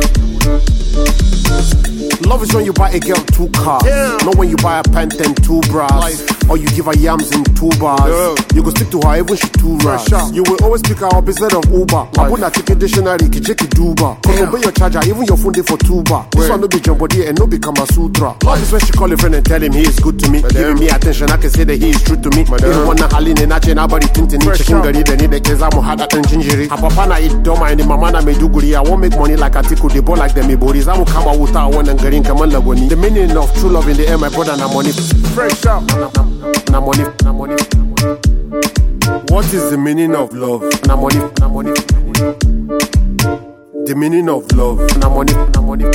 Love 2.28 2.41
is 2.41 2.52
when 2.56 2.65
you 2.65 2.74
buy 2.74 2.89
a 2.89 3.00
girl 3.00 3.17
two 3.17 3.50
cars, 3.50 3.84
yeah. 3.86 4.17
not 4.24 4.36
when 4.36 4.50
you 4.50 4.58
buy 4.58 4.80
a 4.80 4.84
pant 4.84 5.13
and 5.22 5.38
two 5.43 5.62
bras. 5.70 5.91
Life. 5.91 6.37
Or 6.50 6.58
you 6.58 6.68
give 6.70 6.86
her 6.86 6.96
yams 6.96 7.32
in 7.34 7.44
two 7.56 7.70
bars. 7.80 8.38
You 8.54 8.62
go 8.64 8.70
stick 8.70 8.90
to 8.92 9.02
her 9.02 9.18
even 9.18 9.36
she 9.36 9.50
two 9.58 9.78
rash. 9.84 10.08
You 10.32 10.44
will 10.44 10.64
always 10.64 10.82
pick 10.82 11.00
her 11.00 11.10
up 11.12 11.28
instead 11.28 11.54
of 11.54 11.66
Uber. 11.72 12.08
I 12.18 12.30
put 12.30 12.40
that 12.40 12.54
ticket 12.54 12.80
dictionary, 12.80 13.28
ki 13.30 13.42
check 13.42 13.62
it 13.62 13.72
Duba. 13.72 14.22
Cause 14.24 14.42
obey 14.42 14.62
your 14.62 14.72
charger, 14.72 15.02
even 15.10 15.26
your 15.26 15.38
phone 15.38 15.54
day 15.54 15.62
for 15.64 15.78
two 15.78 16.04
bar. 16.04 16.28
This 16.32 16.50
one 16.50 16.62
no 16.62 16.68
be 16.68 16.80
jumbo 16.80 17.08
body 17.08 17.26
and 17.28 17.38
no 17.40 17.48
be 17.48 17.58
Kama 17.60 17.86
Sutra. 17.88 18.36
Love 18.44 18.62
is 18.62 18.72
when 18.72 18.82
she 18.82 18.92
call 18.94 19.12
a 19.12 19.18
friend 19.18 19.36
and 19.36 19.46
tell 19.46 19.62
him 19.62 19.72
he 19.74 19.82
is 19.82 20.00
good 20.00 20.20
to 20.20 20.30
me. 20.30 20.42
Giving 20.42 20.80
me 20.80 20.90
attention, 20.90 21.30
I 21.30 21.38
can 21.38 21.50
say 21.50 21.64
that 21.64 21.76
he 21.76 21.90
is 21.90 22.02
true 22.04 22.20
to 22.20 22.30
me. 22.32 22.42
Even 22.42 22.88
when 22.88 23.00
I 23.02 23.08
haline 23.08 23.40
and 23.42 23.54
I 23.54 23.60
chain 23.60 23.76
nobody 23.76 24.08
tintin. 24.08 24.40
Chicken 24.56 24.82
gari, 24.82 25.04
then 25.06 25.30
the 25.30 25.40
keza 25.40 25.74
mo 25.74 25.82
hada 25.82 26.08
and 26.16 26.28
gingery. 26.28 26.68
Her 26.68 26.78
papa 26.78 27.08
na 27.08 27.18
eat 27.20 27.32
doma 27.44 27.72
and 27.72 27.80
the 27.80 27.86
mama 27.86 28.12
na 28.12 28.22
Maiduguri. 28.22 28.76
I 28.76 28.82
won't 28.82 29.02
make 29.02 29.16
money 29.16 29.36
like 29.36 29.54
Atiku, 29.54 29.92
the 29.94 30.02
ball 30.02 30.18
like 30.18 30.34
them 30.34 30.50
Iboris. 30.50 30.88
I 30.88 30.98
will 30.98 31.06
come 31.06 31.28
out 31.28 31.40
with 31.40 31.54
one 31.54 31.90
and 31.90 32.00
garin 32.00 32.24
kaman 32.24 32.50
lagoni. 32.52 32.90
The 32.90 32.96
meaning 32.96 33.36
of 33.38 33.54
true 33.60 33.70
love 33.70 33.88
in 33.88 33.98
the 33.98 34.08
air, 34.08 34.18
my 34.18 34.30
brother, 34.30 34.56
na 34.58 34.72
money. 34.74 34.92
Fresh 35.36 35.66
out. 35.66 36.37
Na, 36.71 36.80
money, 36.82 37.04
na 37.23 37.32
money. 37.34 37.56
What 39.30 39.45
is 39.54 39.69
the 39.71 39.78
meaning 39.78 40.15
of 40.15 40.34
love? 40.34 40.62
Na 40.86 40.95
money, 40.95 41.19
na 41.39 41.47
money. 41.47 41.71
The 43.86 43.95
meaning 43.95 44.30
of 44.30 44.52
love. 44.54 44.80
Na 45.00 45.10
money, 45.10 45.34
na 45.34 45.62
money. 45.62 45.86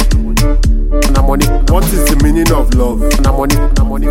Na 1.12 1.22
money. 1.22 1.46
What 1.70 1.84
is 1.92 2.04
the 2.06 2.16
meaning 2.22 2.50
of 2.52 2.74
love? 2.74 3.00
Na 3.20 3.32
money, 3.32 3.56
na 3.76 3.84
money. 3.84 4.06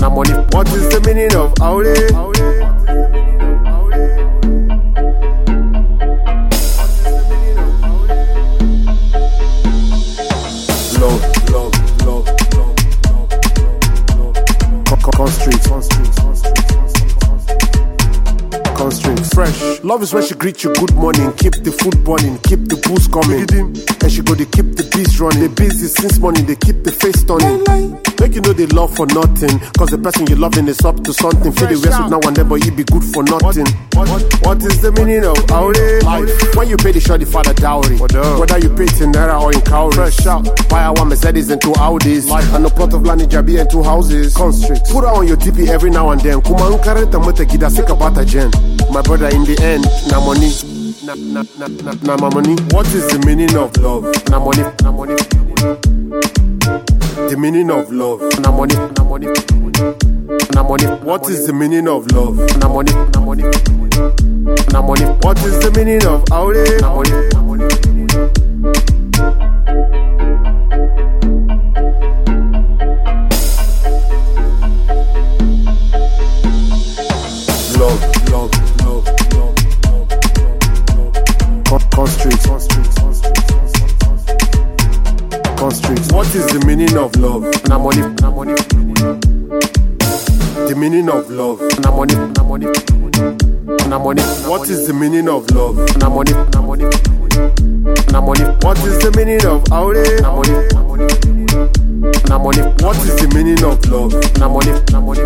Na 0.00 0.08
money. 0.10 0.32
What 0.52 0.68
is 0.68 0.88
the 0.90 1.00
meaning 1.06 1.34
of 1.34 1.54
aure? 1.54 2.57
Love 19.98 20.04
is 20.04 20.14
when 20.14 20.22
she 20.22 20.34
greet 20.36 20.62
you 20.62 20.72
good 20.74 20.94
morning, 20.94 21.32
keep 21.32 21.54
the 21.54 21.72
food 21.72 22.04
burning, 22.04 22.38
keep 22.44 22.60
the 22.68 22.76
booze 22.86 23.08
coming. 23.08 23.97
And 24.08 24.16
she 24.16 24.22
go 24.22 24.32
they 24.32 24.46
keep 24.46 24.72
the 24.72 24.88
beats 24.88 25.20
running. 25.20 25.44
They 25.44 25.52
busy 25.52 25.84
since 25.84 26.16
morning, 26.18 26.46
they 26.46 26.56
keep 26.56 26.80
the 26.80 26.88
face 26.90 27.20
turning. 27.28 27.60
Make 28.16 28.32
you 28.32 28.40
know 28.40 28.56
they 28.56 28.64
love 28.72 28.96
for 28.96 29.04
nothing. 29.12 29.60
Cause 29.76 29.92
the 29.92 30.00
person 30.00 30.24
you 30.32 30.36
loving 30.36 30.64
is 30.66 30.80
up 30.80 31.04
to 31.04 31.12
something. 31.12 31.52
Feel 31.52 31.68
the 31.68 31.76
rest 31.84 32.00
with 32.00 32.16
now 32.16 32.20
and 32.24 32.32
then, 32.32 32.48
but 32.48 32.64
you 32.64 32.72
be 32.72 32.88
good 32.88 33.04
for 33.04 33.20
nothing. 33.28 33.68
What, 33.92 34.08
what 34.40 34.64
is 34.64 34.80
the 34.80 34.96
meaning 34.96 35.28
of 35.28 35.36
aure? 35.52 36.00
Life. 36.08 36.56
When 36.56 36.72
you 36.72 36.80
pay 36.80 36.96
the 36.96 37.04
shorty 37.04 37.28
for 37.28 37.44
the 37.44 37.52
dowry. 37.52 38.00
Whether 38.00 38.56
you 38.64 38.72
pay 38.72 38.88
it 38.88 38.96
in 39.04 39.12
naira 39.12 39.36
or 39.36 39.52
in 39.52 39.60
cowries. 39.60 40.00
Fresh 40.00 40.24
out. 40.24 40.48
Buy 40.72 40.88
a 40.88 40.92
one 40.96 41.12
Mercedes 41.12 41.52
and 41.52 41.60
two 41.60 41.76
Audis. 41.76 42.32
Life. 42.32 42.48
And 42.56 42.64
a 42.64 42.70
plot 42.72 42.96
of 42.96 43.04
land 43.04 43.20
in 43.20 43.28
Jabi 43.28 43.60
and 43.60 43.68
two 43.68 43.84
houses. 43.84 44.32
Constrict. 44.32 44.88
Put 44.88 45.04
her 45.04 45.12
on 45.12 45.28
your 45.28 45.36
TP 45.36 45.68
every 45.68 45.90
now 45.92 46.08
and 46.16 46.20
then. 46.24 46.40
Kuma 46.40 46.72
unkareta 46.72 47.20
mata 47.20 47.44
gida 47.44 47.68
sika 47.68 47.92
bata 47.94 48.24
jen. 48.24 48.48
My 48.88 49.04
brother 49.04 49.28
in 49.28 49.44
the 49.44 49.60
end, 49.60 49.84
na 50.08 50.16
money. 50.24 50.77
Na, 51.08 51.14
na, 51.14 51.42
na, 51.58 51.68
na, 51.68 51.92
na 52.02 52.16
my 52.18 52.28
money. 52.34 52.54
What 52.68 52.86
is 52.92 53.08
the 53.08 53.18
meaning 53.24 53.56
of 53.56 53.74
love? 53.78 54.04
Na 54.28 54.38
money, 54.38 54.60
na 54.82 54.92
money. 54.92 55.14
The 57.30 57.36
meaning 57.38 57.70
of 57.70 57.90
love. 57.90 58.20
Na 58.44 58.50
money, 58.52 58.74
na 58.76 59.04
money. 59.04 59.28
Na 60.52 60.62
money. 60.62 60.84
What 61.02 61.26
is 61.30 61.46
the 61.46 61.54
meaning 61.54 61.88
of 61.88 62.12
love? 62.12 62.36
Na 62.60 62.68
money, 62.68 62.92
na 62.92 63.20
money. 63.24 63.44
Na 64.70 64.82
money. 64.82 65.04
What 65.24 65.38
is 65.48 65.58
the 65.60 65.72
meaning 65.74 66.04
of 66.04 66.24
aure? 66.28 66.78
Na 66.82 66.92
money. 66.94 67.37
meaning 86.98 87.14
of 87.14 87.20
love, 87.20 87.44
na 87.68 87.78
money. 87.78 88.02
on. 88.02 88.16
The 90.66 90.74
meaning 90.76 91.08
of 91.08 91.30
love, 91.30 91.60
na 91.80 91.92
money. 91.94 92.14
Na 92.34 92.42
money. 92.42 92.66
it, 92.66 92.90
and 94.20 94.48
What 94.50 94.68
is 94.68 94.86
the 94.88 94.92
meaning 94.92 95.28
of 95.28 95.48
love? 95.52 95.76
na 95.98 96.08
money? 96.10 96.32
Na 96.32 96.60
money. 96.60 96.84
it, 96.84 97.08
and 98.10 98.26
What 98.64 98.78
is 98.78 98.98
the 98.98 99.12
meaning 99.16 99.46
of 99.46 99.62
Aure? 99.70 100.18
And 100.18 100.26
I'm 100.26 100.38
on 102.46 102.58
it, 102.58 102.66
and 102.66 102.80
What 102.82 102.96
is 102.96 103.14
the 103.14 103.28
meaning 103.32 103.62
of 103.62 103.78
love? 103.86 104.12
Na 104.38 104.48
money. 104.48 104.72
on. 105.06 105.18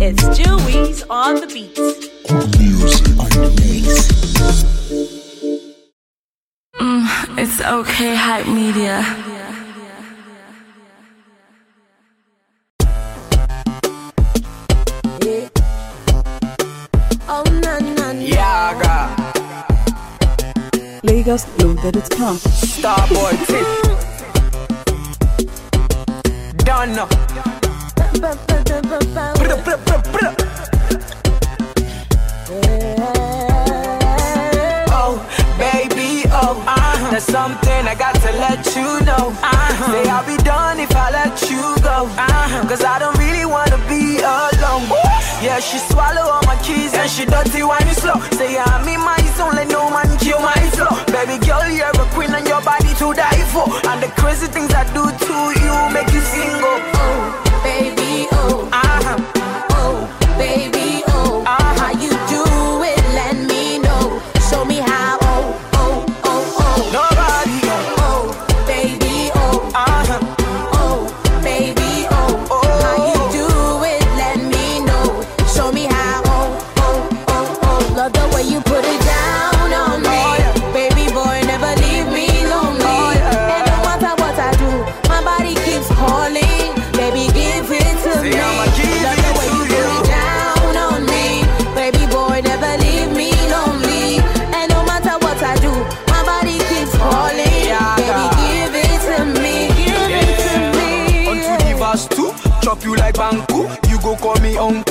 It's 0.00 0.22
Dewey's 0.38 1.02
on 1.10 1.40
the 1.40 1.48
beat. 1.48 1.74
Good 1.74 2.56
music 2.60 3.18
on 3.18 3.30
the 3.34 3.50
beat. 3.58 3.90
Mm, 6.80 7.08
it's 7.38 7.60
okay, 7.60 8.14
hype 8.14 8.46
media. 8.46 9.02
Lagos 21.36 21.62
loaded 21.62 21.96
its 21.96 22.08
come. 22.08 22.38
Starboy 22.38 23.36
tip. 23.46 23.66
Done. 26.64 26.94
Brr, 29.34 29.56
brr, 29.62 29.76
brr, 29.76 30.02
brr. 30.12 30.34
Oh, 34.88 35.14
baby, 35.58 36.24
oh, 36.30 36.64
uh-huh. 36.66 37.10
there's 37.10 37.24
something 37.24 37.86
I 37.86 37.94
got 37.98 38.14
to 38.14 38.32
let 38.32 38.64
you 38.74 39.00
know. 39.04 39.34
Uh-huh. 39.42 39.92
Say 39.92 40.08
I'll 40.08 40.26
be 40.26 40.42
done 40.42 40.80
if 40.80 40.94
I 40.96 41.10
let 41.10 41.42
you 41.50 41.76
go. 41.82 42.06
Uh-huh. 42.16 42.68
Cause 42.68 42.82
I 42.82 42.98
don't 42.98 43.18
really 43.18 43.44
wanna 43.44 43.78
be 43.88 44.20
alone. 44.20 44.56
Yeah, 45.42 45.60
she 45.60 45.78
swallow 45.78 46.22
all 46.32 46.42
my 46.46 46.56
keys 46.62 46.94
and 46.94 47.10
she 47.10 47.24
dirty 47.26 47.62
when 47.62 47.86
you 47.86 47.94
slow. 47.94 48.18
Say 48.32 48.56
I'm 48.56 48.88
in 48.88 49.00
my 49.00 49.18
zone, 49.36 49.54
let 49.54 49.68
no 49.68 49.90
man 49.90 50.16
kill 50.18 50.40
my 50.40 50.56
flow. 50.74 50.90
Baby 51.12 51.38
girl, 51.44 51.68
you're 51.70 51.92
a 51.92 52.06
queen 52.14 52.34
and 52.34 52.46
your 52.48 52.62
body 52.62 52.92
to 53.00 53.12
die 53.12 53.44
for. 53.52 53.68
And 53.90 54.02
the 54.02 54.08
crazy 54.20 54.46
things 54.46 54.72
I 54.72 54.84
do 54.96 55.04
to 55.04 55.36
you 55.60 55.74
make 55.92 56.10
you 56.12 56.20
single. 56.20 56.78
Oh, 56.98 57.45
uncle 104.58 104.85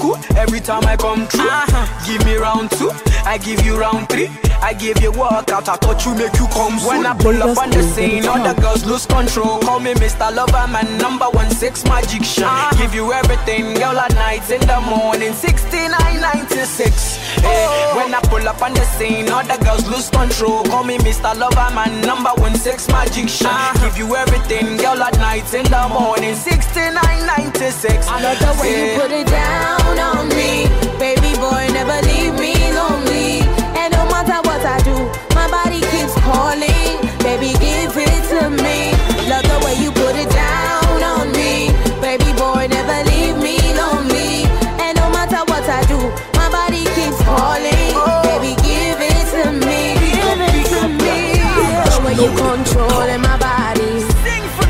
every 0.48 0.60
time 0.60 0.86
I 0.86 0.96
come 0.96 1.26
through. 1.28 1.50
Uh-huh. 1.50 2.06
Give 2.06 2.24
me 2.26 2.36
round 2.36 2.70
two, 2.72 2.92
I 3.26 3.38
give 3.38 3.66
you 3.66 3.78
round 3.78 4.10
three. 4.10 4.30
I 4.62 4.74
give 4.74 5.02
you 5.02 5.12
workout, 5.12 5.70
I 5.70 5.76
thought 5.76 6.06
you 6.06 6.16
make 6.16 6.34
you 6.42 6.48
come 6.50 6.80
soon. 6.80 6.88
When 6.88 7.06
I 7.06 7.14
pull 7.18 7.38
up 7.42 7.58
on 7.58 7.70
the 7.70 7.84
scene, 7.84 8.26
all 8.26 8.42
the 8.42 8.60
girls 8.62 8.86
lose 8.86 9.06
control. 9.06 9.60
Call 9.60 9.80
me 9.80 9.94
Mr. 9.94 10.34
Lover, 10.34 10.66
man, 10.72 10.98
number 10.98 11.26
one 11.26 11.50
six 11.52 11.84
magician. 11.86 12.46
Uh-huh. 12.46 12.78
Give 12.78 12.94
you 12.94 13.12
everything, 13.12 13.74
girl, 13.76 13.98
at 13.98 14.14
night, 14.16 14.50
in 14.50 14.62
the 14.62 14.80
morning, 14.82 15.34
6996. 15.34 17.18
Hey, 17.42 17.66
eh, 17.66 17.96
when 17.96 18.14
I 18.14 18.22
pull 18.22 18.48
up 18.48 18.62
on 18.62 18.74
the 18.74 18.86
scene, 18.98 19.30
all 19.30 19.44
the 19.44 19.58
girls 19.64 19.86
lose 19.90 20.10
control. 20.10 20.64
Call 20.66 20.84
me 20.84 20.98
Mr. 21.00 21.36
Lover, 21.38 21.70
man, 21.74 22.02
number 22.02 22.34
one 22.38 22.56
sex 22.56 22.88
magician. 22.90 23.48
Uh-huh. 23.48 23.86
Give 23.86 23.98
you 23.98 24.16
everything, 24.16 24.78
girl, 24.78 25.02
at 25.02 25.18
night, 25.18 25.52
in 25.54 25.66
the 25.66 25.84
morning, 25.90 26.36
6996. 26.36 28.08
I 28.08 28.22
love 28.22 28.40
the 28.40 28.52
way 28.62 28.70
you 28.70 28.86
eh. 28.94 29.00
put 29.00 29.12
it 29.12 29.28
down 29.28 30.00
on 30.00 30.30
me. 30.30 30.35
Baby 30.36 31.32
boy, 31.40 31.64
never 31.72 31.96
leave 32.08 32.34
me 32.36 32.52
lonely. 32.76 33.40
And 33.80 33.94
no 33.96 34.04
matter 34.12 34.36
what 34.44 34.60
I 34.68 34.84
do, 34.84 34.96
my 35.34 35.48
body 35.48 35.80
keeps 35.80 36.14
calling. 36.28 37.00
Baby, 37.24 37.56
give 37.64 37.96
it 37.96 38.22
to 38.36 38.50
me. 38.52 38.92
Love 39.32 39.48
the 39.48 39.64
way 39.64 39.76
you 39.80 39.92
put 39.96 40.16
it 40.20 40.30
down 40.30 41.00
on 41.04 41.32
me. 41.32 41.72
Baby 42.04 42.36
boy, 42.36 42.68
never 42.68 43.00
leave 43.10 43.38
me 43.40 43.56
lonely. 43.80 44.44
And 44.84 44.98
no 45.00 45.08
matter 45.16 45.40
what 45.48 45.64
I 45.72 45.82
do, 45.88 46.00
my 46.36 46.52
body 46.52 46.84
keeps 47.00 47.20
calling. 47.24 47.96
Baby, 48.28 48.60
give 48.60 49.00
it 49.00 49.24
to 49.40 49.56
me. 49.56 49.96
Give 50.20 50.42
it 50.52 50.68
to 50.76 50.84
me. 51.00 51.40
The 51.88 51.98
way 52.04 52.16
you 52.20 52.30
controlling 52.36 53.22
my 53.22 53.38
body. 53.40 54.04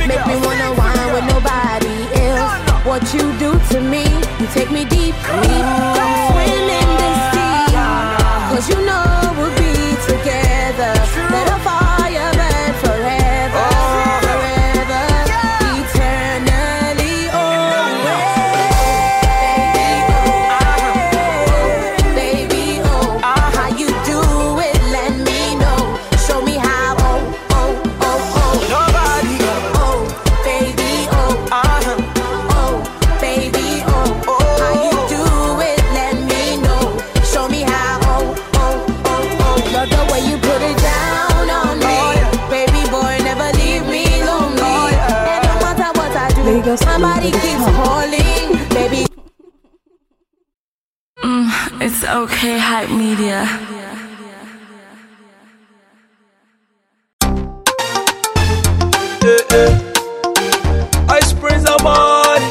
Make 0.05 0.25
me 0.29 0.35
wanna 0.45 0.69
with 1.13 1.25
nobody 1.25 1.97
else. 2.21 2.53
What 2.85 3.01
you 3.15 3.33
do 3.39 3.57
to 3.73 3.81
me, 3.81 4.05
you 4.39 4.47
take 4.53 4.69
me 4.69 4.85
deep, 5.23 5.94
It's 52.05 52.13
okay, 52.13 52.59
hype 52.59 52.91
media. 52.91 53.49
I 61.09 61.19
spray 61.25 61.57
some 61.57 61.81
money. 61.81 62.45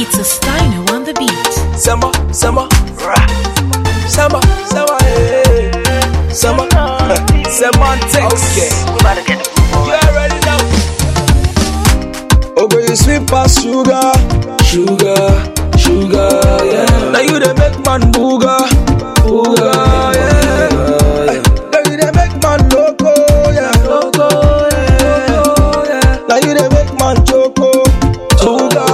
It's 0.00 0.16
a 0.16 0.24
Steiner 0.24 0.90
on 0.90 1.04
the 1.04 1.12
beat. 1.18 1.52
Summer, 1.78 2.10
summer, 2.32 2.66
rah. 3.04 3.26
summer, 4.08 4.40
summer, 4.64 4.96
hey. 5.04 5.70
summer, 6.32 6.66
eh. 6.72 7.44
semantics. 7.44 8.24
Okay, 8.32 8.72
you 9.84 9.92
already 9.92 10.40
know. 10.46 10.60
Oh, 12.56 12.66
girl, 12.68 12.80
you 12.88 12.96
sweet 12.96 13.26
past 13.28 13.60
sugar, 13.60 14.00
sugar, 14.64 14.64
sugar, 14.64 15.49
yeah. 17.40 17.52
Now 17.52 17.54
you 17.54 17.54
the 17.54 17.54
make 17.56 17.78
man 17.86 18.00
booga, 18.12 18.56
booga, 19.24 19.72
yeah. 20.14 20.70
Now 21.70 21.80
you 21.88 21.96
the 21.96 22.08
make 22.14 22.36
man 22.42 22.60
loco, 22.68 23.12
yeah, 23.52 23.72
loco, 23.88 24.28
yeah. 25.88 26.26
Now 26.28 26.36
you 26.36 26.52
the 26.54 26.68
make 26.74 26.92
man 26.98 27.16
choco, 27.26 27.70
choco, 28.36 28.84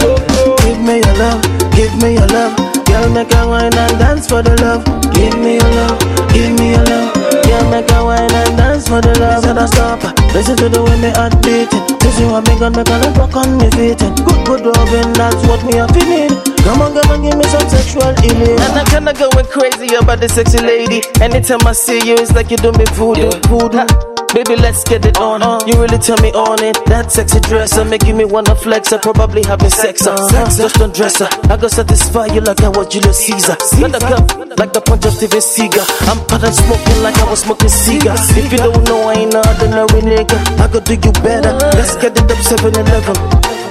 choco. 0.00 0.56
Give 0.64 0.80
me 0.80 0.94
your 1.00 1.16
love, 1.16 1.42
give 1.72 1.94
me 2.02 2.14
your 2.14 2.26
love. 2.28 2.56
Girl, 2.86 3.08
make 3.10 3.32
a 3.34 3.46
wine 3.48 3.74
and 3.76 3.98
dance 3.98 4.28
for 4.28 4.42
the 4.42 4.54
love. 4.62 4.84
Give 5.12 5.34
me 5.38 5.56
your 5.56 5.70
love, 5.74 5.98
give 6.32 6.52
me 6.58 6.72
your 6.72 6.84
love. 6.84 7.14
Girl, 7.44 7.70
make 7.70 7.90
a 7.90 8.04
wine 8.04 8.32
and 8.32 8.56
dance 8.56 8.88
for 8.88 9.00
the 9.00 9.12
love. 9.20 9.42
Said 9.44 9.58
I 9.58 9.66
stop. 9.66 10.02
Listen 10.34 10.56
to 10.56 10.68
the 10.68 10.82
way 10.82 11.00
me 11.00 11.10
heart 11.10 11.34
beating. 11.42 11.93
This 12.34 12.42
what 12.42 12.52
me 12.52 12.58
gun 12.58 12.72
make 12.72 12.88
a 12.88 12.98
love 12.98 13.16
rock 13.16 13.36
on 13.36 13.58
me 13.58 13.70
feet. 13.70 13.98
Good, 13.98 14.44
good 14.44 14.66
loving, 14.66 15.12
that's 15.12 15.36
what 15.46 15.64
me 15.64 15.76
have 15.76 15.92
to 15.92 16.04
need. 16.04 16.30
Come 16.64 16.82
on, 16.82 16.92
come 16.92 17.10
on, 17.12 17.22
give 17.22 17.38
me 17.38 17.44
some 17.44 17.68
sexual 17.68 18.12
healing. 18.22 18.58
And 18.58 18.76
I 18.76 18.84
kinda 18.90 19.12
going 19.14 19.46
crazy 19.46 19.94
about 19.94 20.18
the 20.18 20.28
sexy 20.28 20.58
lady. 20.58 21.00
Anytime 21.20 21.64
I 21.64 21.72
see 21.72 22.04
you, 22.04 22.14
it's 22.14 22.32
like 22.32 22.50
you 22.50 22.56
do 22.56 22.72
me 22.72 22.86
voodoo, 22.86 23.30
voodoo. 23.46 24.13
Baby, 24.34 24.56
let's 24.56 24.82
get 24.82 25.06
it 25.06 25.16
on. 25.18 25.42
Uh. 25.42 25.60
You 25.64 25.80
really 25.80 25.98
turn 25.98 26.20
me 26.20 26.32
on 26.32 26.58
it. 26.62 26.74
That 26.86 27.12
sexy 27.12 27.38
dresser 27.38 27.84
making 27.84 28.16
me 28.16 28.24
wanna 28.24 28.56
flex. 28.56 28.92
I 28.92 28.98
probably 28.98 29.42
having 29.44 29.70
uh. 29.70 29.70
sex. 29.70 30.06
Uh, 30.06 30.16
just 30.50 30.74
don't 30.74 30.92
dress 30.92 31.20
her. 31.20 31.28
I 31.48 31.56
go 31.56 31.68
satisfy 31.68 32.26
you 32.34 32.40
like 32.40 32.60
I 32.62 32.68
was 32.68 32.88
Julius 32.88 33.18
Caesar. 33.26 33.56
Let 33.78 34.02
cup 34.02 34.58
like 34.58 34.72
the 34.72 34.80
punch 34.80 35.06
of 35.06 35.14
Steven 35.14 35.38
Seagal. 35.38 35.86
I'm 36.10 36.18
and 36.42 36.54
smoking 36.54 37.02
like 37.02 37.16
I 37.18 37.30
was 37.30 37.42
smoking 37.42 37.68
cigar. 37.68 38.16
If 38.18 38.50
you 38.50 38.58
don't 38.58 38.82
know, 38.88 39.06
I 39.06 39.14
ain't 39.22 39.32
no 39.32 39.38
ordinary 39.38 40.02
nigga. 40.02 40.36
I 40.58 40.66
go 40.66 40.80
do 40.80 40.94
you 40.94 41.12
better. 41.22 41.54
Let's 41.78 41.94
get 41.94 42.18
it 42.18 42.30
up 42.30 42.38
7 42.38 42.74
Eleven. 42.74 43.63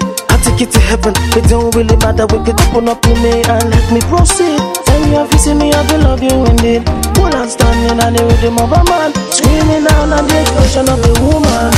Take 0.44 0.62
it 0.62 0.72
to 0.72 0.80
heaven. 0.80 1.14
It 1.38 1.50
don't 1.50 1.74
really 1.76 1.96
matter. 1.98 2.26
We 2.28 2.44
could 2.46 2.60
open 2.70 2.90
up 2.90 3.02
to 3.02 3.14
me 3.24 3.42
and 3.48 3.66
let 3.72 3.86
me 3.94 4.02
proceed. 4.12 4.60
Tell 4.86 5.02
you 5.08 5.28
you 5.32 5.38
see 5.40 5.54
me, 5.54 5.72
I 5.74 5.82
will 5.92 6.02
love 6.04 6.24
you 6.24 6.46
indeed. 6.46 6.86
Pull 7.16 7.34
and 7.34 7.50
standing 7.50 8.00
on 8.04 8.14
the 8.14 8.24
rhythm 8.26 8.58
of 8.60 8.72
a 8.72 8.84
man, 8.84 9.14
screaming 9.32 9.86
out 9.88 10.12
on 10.12 10.28
the 10.28 10.42
expression 10.42 10.90
of 10.90 11.00
a 11.00 11.14
woman. 11.24 11.72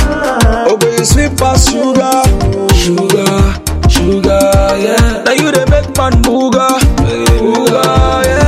Oh, 0.68 0.76
baby, 0.76 1.04
sweet 1.04 1.36
past 1.38 1.70
sugar, 1.70 2.22
sugar, 2.74 3.54
sugar, 3.88 4.50
yeah. 4.82 5.22
Now 5.24 5.32
you 5.32 5.52
they 5.52 5.64
make 5.70 5.88
man 5.96 6.20
booga, 6.22 6.78
booga, 7.38 8.24
yeah. 8.24 8.45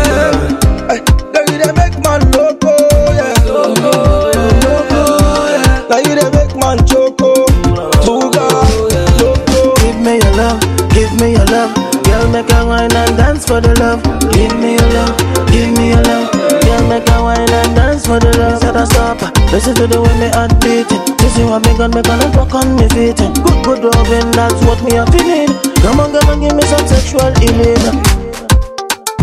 Girl, 12.29 12.43
make 12.43 12.53
a 12.53 12.67
wine 12.67 12.93
and 12.93 13.17
dance 13.17 13.47
for 13.47 13.59
the 13.61 13.73
love. 13.81 14.03
Give 14.37 14.53
me 14.61 14.77
your 14.77 14.91
love, 14.93 15.17
give 15.49 15.73
me 15.79 15.89
your 15.97 16.03
love. 16.05 16.29
Girl, 16.61 16.85
make 16.89 17.09
a 17.09 17.23
wine 17.25 17.49
and 17.49 17.75
dance 17.75 18.05
for 18.07 18.21
the 18.21 18.37
love. 18.37 18.61
Set 18.61 18.77
us 18.77 18.93
up, 18.97 19.17
listen 19.51 19.75
to 19.77 19.87
the 19.87 19.97
way 19.97 20.13
me 20.21 20.29
heart 20.37 20.53
beating. 20.61 21.01
This 21.17 21.39
is 21.39 21.45
what 21.49 21.65
me 21.65 21.73
gun, 21.79 21.91
me 21.97 22.03
gun 22.03 22.21
and 22.21 22.33
fuck 22.35 22.53
on 22.55 22.77
me 22.77 22.85
feet. 22.93 23.17
Good, 23.17 23.65
good 23.65 23.81
loving, 23.81 24.29
that's 24.37 24.61
what 24.69 24.77
me 24.85 25.01
a 25.01 25.07
feeling. 25.09 25.49
Come 25.81 26.01
on, 26.05 26.13
come 26.13 26.29
on, 26.29 26.41
give 26.45 26.53
me 26.53 26.63
some 26.69 26.85
sexual 26.85 27.33
healing. 27.41 27.97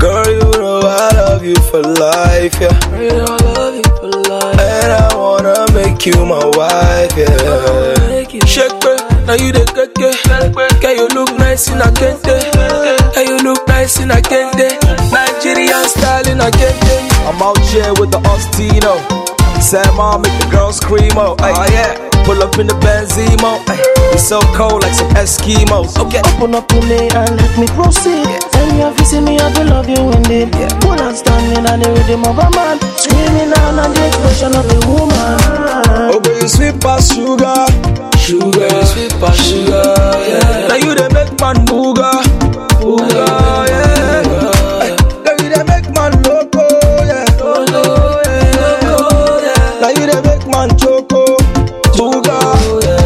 Girl, 0.01 0.25
you 0.25 0.49
know 0.57 0.81
I 0.81 1.09
love 1.13 1.45
you 1.45 1.55
for 1.69 1.81
life, 1.85 2.57
yeah. 2.57 2.73
You 2.97 3.21
know 3.21 3.37
I 3.37 3.53
love 3.53 3.75
you 3.77 3.85
for 4.01 4.09
life. 4.09 4.57
And 4.57 4.91
I 4.97 5.13
wanna 5.13 5.61
make 5.77 6.05
you 6.09 6.25
my 6.25 6.41
wife, 6.57 7.13
yeah. 7.13 8.09
Shake 8.17 8.33
it, 8.33 8.47
now 9.25 9.33
you 9.33 9.51
the 9.51 9.65
keke. 9.65 10.13
Girl, 10.53 10.69
Can 10.79 10.95
you 10.97 11.07
look 11.09 11.31
nice 11.37 11.67
in 11.69 11.81
a 11.81 11.89
kente. 11.91 12.37
Girl, 12.53 13.25
you 13.25 13.37
look 13.43 13.67
nice 13.67 13.99
in 13.99 14.11
a 14.11 14.21
kente. 14.21 14.77
Nigerian 15.11 15.85
style 15.89 16.27
in 16.29 16.39
a 16.41 16.49
kente. 16.51 16.95
I'm 17.27 17.41
out 17.41 17.59
here 17.69 17.93
with 17.99 18.11
the 18.11 18.19
Ostino. 18.29 19.01
Sam, 19.61 19.99
I'll 19.99 20.19
make 20.19 20.35
the 20.39 20.47
girls 20.51 20.77
scream, 20.77 21.13
oh, 21.15 21.35
oh 21.39 21.67
yeah. 21.71 21.97
Pull 22.25 22.41
up 22.43 22.57
in 22.59 22.67
the 22.67 22.73
Benzemo, 22.85 23.61
ay. 23.69 23.79
We 24.11 24.17
so 24.17 24.41
cold 24.53 24.83
like 24.83 24.93
some 24.93 25.09
Eskimos. 25.15 25.97
Okay. 25.97 26.21
Open 26.35 26.53
up 26.55 26.67
to 26.69 26.77
me 26.85 27.09
and 27.09 27.33
let 27.37 27.53
me 27.57 27.65
proceed. 27.73 28.25
Tell 28.51 28.67
me 28.73 28.81
if 28.83 28.99
you 28.99 29.05
see 29.05 29.21
me, 29.21 29.39
I 29.39 29.49
will 29.57 29.69
love 29.69 29.89
you 29.89 30.01
indeed. 30.11 30.51
Pull 30.81 30.99
and 30.99 31.15
standing 31.17 31.65
on 31.65 31.79
the 31.79 31.89
rhythm 31.89 32.25
of 32.25 32.37
a 32.37 32.49
man, 32.53 32.77
screaming 32.97 33.53
out 33.57 33.79
on 33.79 33.89
the 33.93 34.01
expression 34.05 34.53
of 34.53 34.65
a 34.69 34.79
woman. 34.85 35.37
Oh, 36.13 36.19
baby, 36.19 36.47
sweet 36.47 36.77
past 36.81 37.13
sugar, 37.15 37.65
sugar, 38.25 38.85
sweet 38.85 39.11
past 39.21 39.39
sugar, 39.39 39.93
yeah. 40.27 40.67
Now 40.67 40.75
you 40.75 40.95
they 40.95 41.07
make 41.13 41.31
man 41.39 41.57
booga, 41.67 42.11
booga, 42.81 43.25
yeah. 43.69 44.21
Now 45.23 45.31
you 45.41 45.49
they 45.53 45.63
make 45.63 45.87
man 45.93 46.11
loco, 46.23 46.65
yeah. 47.05 47.25
Loco, 47.39 48.21
yeah. 49.45 49.79
Now 49.81 49.89
you 49.89 50.05
they 50.09 50.21
make 50.25 50.47
man 50.47 50.69
choco, 50.77 51.37
booga, 51.93 52.39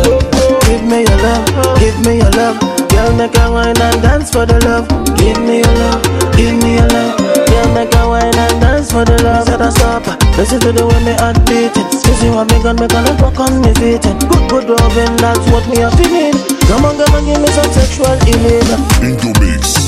loco. 0.06 0.60
Give 0.68 0.84
me 0.88 1.02
your 1.04 1.18
love, 1.20 1.80
give 1.80 2.00
me 2.06 2.18
your 2.20 2.32
love. 2.32 2.60
Girl, 2.90 3.14
make 3.16 3.36
a 3.36 3.52
wine 3.52 3.82
and 3.82 4.02
dance 4.02 4.32
for 4.32 4.46
the 4.46 4.60
love. 4.66 4.88
Give 5.18 5.38
me 5.44 5.60
your 5.60 5.76
love, 5.84 6.02
give 6.38 6.56
me 6.64 6.76
your 6.78 6.88
love. 6.88 7.18
Girl, 7.48 7.74
make 7.74 7.94
a 7.96 8.08
wine 8.08 8.36
and 8.38 8.62
dance 8.62 8.92
for 8.92 9.04
the 9.04 9.22
love. 9.24 9.46
Set 9.48 9.62
us 9.62 9.80
up, 9.82 10.04
listen 10.40 10.60
to 10.62 10.72
the 10.72 10.88
way 10.88 11.04
me 11.04 11.14
heart 11.20 11.36
beating. 11.46 11.88
Is 12.08 12.24
what 12.32 12.48
me 12.48 12.64
gun, 12.64 12.76
me 12.80 12.88
gonna 12.88 13.14
fuck 13.20 13.40
on 13.40 13.60
me 13.62 13.74
feet. 13.76 14.02
Good, 14.02 14.44
good 14.50 14.70
loving, 14.72 15.16
that's 15.20 15.44
what 15.52 15.68
me 15.68 15.84
a 15.84 15.92
feeling. 16.00 16.36
Come 16.72 16.86
on, 16.86 16.96
come 16.96 17.16
on, 17.16 17.26
give 17.28 17.42
me 17.44 17.48
some 17.52 17.72
sexual 17.76 18.16
healing. 18.24 18.82
In 19.04 19.16
the 19.20 19.30
mix. 19.40 19.79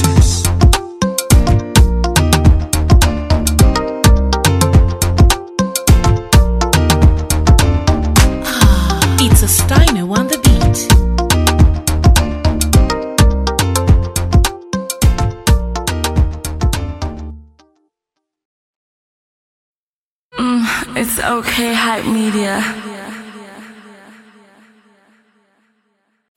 Okay, 21.23 21.73
hype 21.73 22.07
media. 22.07 22.55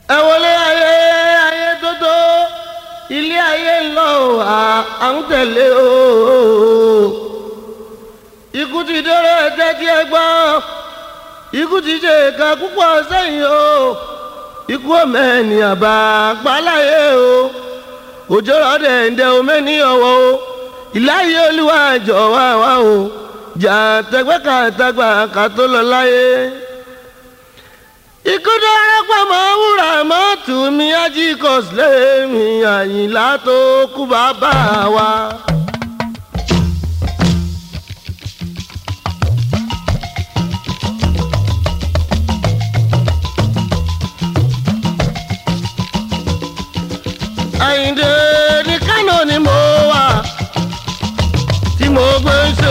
ẹ 0.09 0.17
wọlé 0.27 0.51
ayé 0.69 0.93
ayé 1.49 1.69
tótó 1.83 2.15
ilé 3.17 3.37
ayé 3.53 3.75
ń 3.85 3.95
lọ 3.97 4.11
à 4.41 5.09
ń 5.13 5.17
tẹ̀lé 5.31 5.67
o. 5.71 5.91
ikú 8.61 8.79
ti 8.89 8.97
dóró 9.07 9.33
ẹjẹ́ 9.47 9.71
tí 9.79 9.87
ẹ 9.99 10.01
gbọ́. 10.11 10.75
Ti 11.85 11.95
ṣe 12.03 12.15
ìka 12.29 12.49
púpọ̀ 12.61 12.91
sẹ́yìn 13.11 13.45
o. 13.45 13.97
Ikú 14.75 14.89
ọmọ 15.03 15.19
ẹni 15.37 15.57
àbá 15.73 15.93
gbáláyé 16.43 17.03
o. 17.29 17.51
Òjò 18.35 18.55
rọ̀dẹ̀ 18.65 18.97
ǹdẹ̀ 19.11 19.29
omi 19.39 19.57
ní 19.67 19.75
ọwọ́ 19.93 20.13
o. 20.29 20.31
Ìláyé 20.99 21.41
olúwa 21.49 21.81
jọ̀wọ́ 22.07 22.43
àwa 22.53 22.71
o 22.93 22.97
jà 23.63 23.77
tẹgbẹ́ 24.11 24.39
ká 24.47 24.57
tagbà 24.79 25.09
ká 25.35 25.45
tó 25.57 25.65
lọ 25.75 25.83
láyé 25.93 26.27
ikú 28.35 28.53
dára 28.65 28.99
pamọ́ 29.11 29.45
wúrà 29.61 29.91
mọ́tò 30.11 30.57
mi 30.77 30.87
ajíkọ̀s 31.05 31.67
lẹ́mí 31.79 32.45
àyìnlá 32.77 33.27
tó 33.47 33.57
kú 33.95 34.03
bàbá 34.13 34.53
wa. 34.95 35.09
àyìndé 47.67 48.09
ní 48.67 48.77
kánò 48.87 49.17
ni 49.31 49.37
mo 49.47 49.57
wà 49.91 50.03
tí 51.79 51.87
mo 51.95 52.05
gbé 52.23 52.35
ń 52.49 52.51
ṣe 52.61 52.64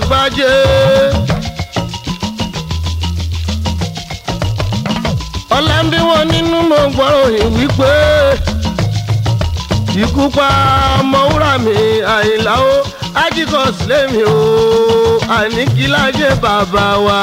àgbájé. 0.00 0.52
ọ̀la 5.56 5.76
ń 5.82 5.86
bí 5.90 5.98
wọn 6.08 6.22
nínú 6.32 6.58
mo 6.70 6.78
gbọ́rọ̀ 6.94 7.24
yìí 7.36 7.46
wípé 7.56 7.90
ikú 10.02 10.24
pa 10.36 10.46
ọmọwúrà 11.00 11.52
mi 11.64 11.74
àyìnlá 12.16 12.54
ó 12.72 12.74
ájíkọ̀ 13.22 13.64
sílẹ̀ 13.78 14.04
mi 14.12 14.22
ó 14.24 14.38
àníkílájẹ́ 15.38 16.38
bàbá 16.42 16.84
wa. 17.06 17.18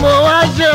Mo 0.00 0.12
wá 0.26 0.38
ṣe 0.56 0.66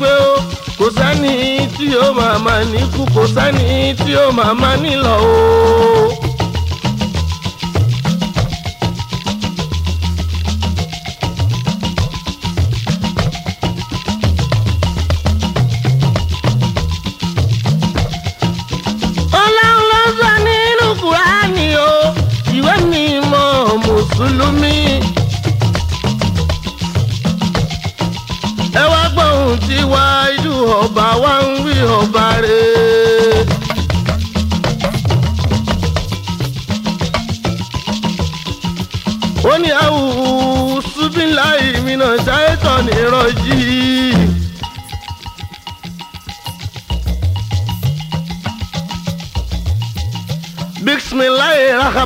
pé 0.00 0.10
ó 0.28 0.32
kò 0.78 0.86
sẹ́ni 0.96 1.32
tí 1.76 1.86
ó 2.04 2.12
máa 2.18 2.38
ma 2.44 2.54
níkú 2.72 3.02
kò 3.14 3.22
sẹ́ni 3.34 3.94
tí 4.02 4.10
ó 4.24 4.26
máa 4.38 4.54
ma 4.60 4.70
nílọ 4.82 5.14
o. 5.22 6.13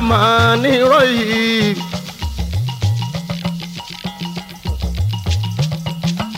mà 0.09 0.55
nírọ̀ 0.63 1.03
yìí. 1.15 1.75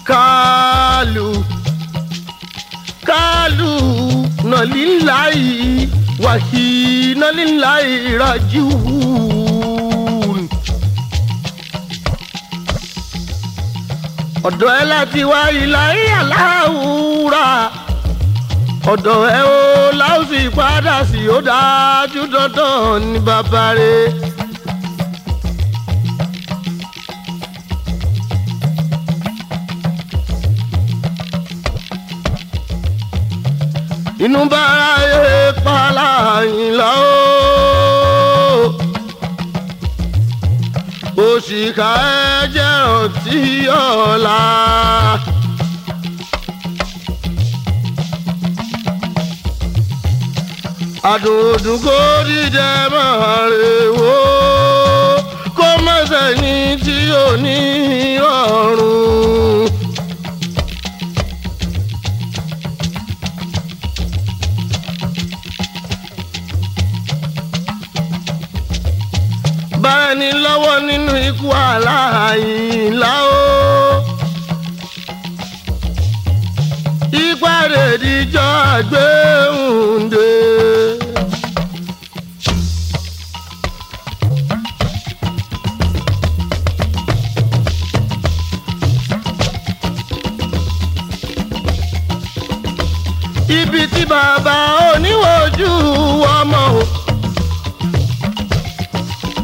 kálù 0.09 1.28
kálù 3.09 3.72
nàlíláì 4.51 5.43
wàhí 6.24 6.66
nàlíláì 7.22 7.89
rajú. 8.22 8.66
ọ̀dọ̀ 14.47 14.70
ẹ̀ 14.80 14.86
láti 14.91 15.22
wá 15.32 15.41
ìlà 15.62 15.84
ìyàlá 16.01 16.43
òwúrà 16.68 17.45
ọ̀dọ̀ 18.92 19.22
ẹ 19.40 19.42
ó 19.56 19.60
láòsì 20.00 20.42
padà 20.58 20.96
sí 21.10 21.20
ó 21.36 21.38
dájú 21.48 22.22
dandan 22.34 23.02
ní 23.12 23.20
bàbá 23.28 23.66
rẹ̀. 23.78 24.08
inú 34.26 34.42
bára 34.52 34.92
yé 35.12 35.52
pàlà 35.66 36.10
ìlà 36.66 36.92
ó 37.02 37.22
òṣìkà 41.28 41.90
ẹ̀jẹ̀ 42.40 42.74
ọ̀tí 43.00 43.40
ọ̀la. 43.84 44.40
Àdùndùn 51.12 51.78
kò 51.86 51.97
dídẹ 52.28 52.72
máa 52.93 53.49
rè 53.60 53.74
wò 53.99 54.16
kó 55.58 55.68
má 55.86 55.95
sẹ́ni 56.12 56.54
tí 56.86 56.95
ò 57.24 57.26
ní 57.43 57.58
ọ̀run. 58.36 59.70
bára 69.84 70.10
ní 70.20 70.30
lọ́wọ́ 70.43 70.76
nínú 70.88 71.14
ikú 71.30 71.47
aláìlá 71.70 73.14
o. 73.39 73.41
ipa 77.24 77.54
rẹ̀ 77.72 77.91
díjọ́ 78.02 78.47
àgbéhùndé. 78.74 80.28
Ibi 93.72 93.88
tí 93.93 94.03
bàbá 94.11 94.55
oníwòjú 94.93 95.72
ọmọ 96.38 96.61
o. 96.80 96.84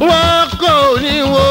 Wọn 0.08 0.48
kò 0.62 0.74
ní 1.02 1.14
wo 1.32 1.46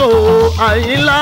mọ́tò 0.00 0.08
àyínlá. 0.68 1.20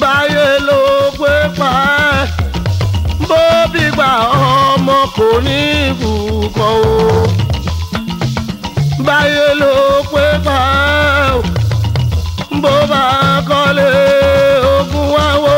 Báyé 0.00 0.46
ló 0.68 0.80
pé 1.18 1.32
pa 1.58 1.70
ẹ́. 2.18 2.24
Bó 3.28 3.40
bí 3.72 3.84
gbà 3.94 4.10
ọmọ 4.72 4.98
kò 5.16 5.28
ní 5.46 5.58
ibùkọ́ 5.90 6.70
o. 6.84 6.96
Báyé 9.06 9.46
ló 9.60 9.72
pé 10.12 10.24
pa 10.46 10.58
ẹ́ 11.26 11.42
bó 12.62 12.72
bá 12.90 13.02
kọ́lé 13.48 13.88
ogun 14.74 15.06
wá 15.14 15.26
wó. 15.44 15.56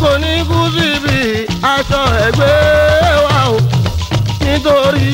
kò 0.00 0.10
ní 0.22 0.32
kú 0.48 0.58
síbi 0.74 1.18
aṣọ 1.74 2.02
ẹgbẹ́ 2.26 2.56
wa 3.26 3.38
o. 3.54 3.56
Nítorí 4.44 5.10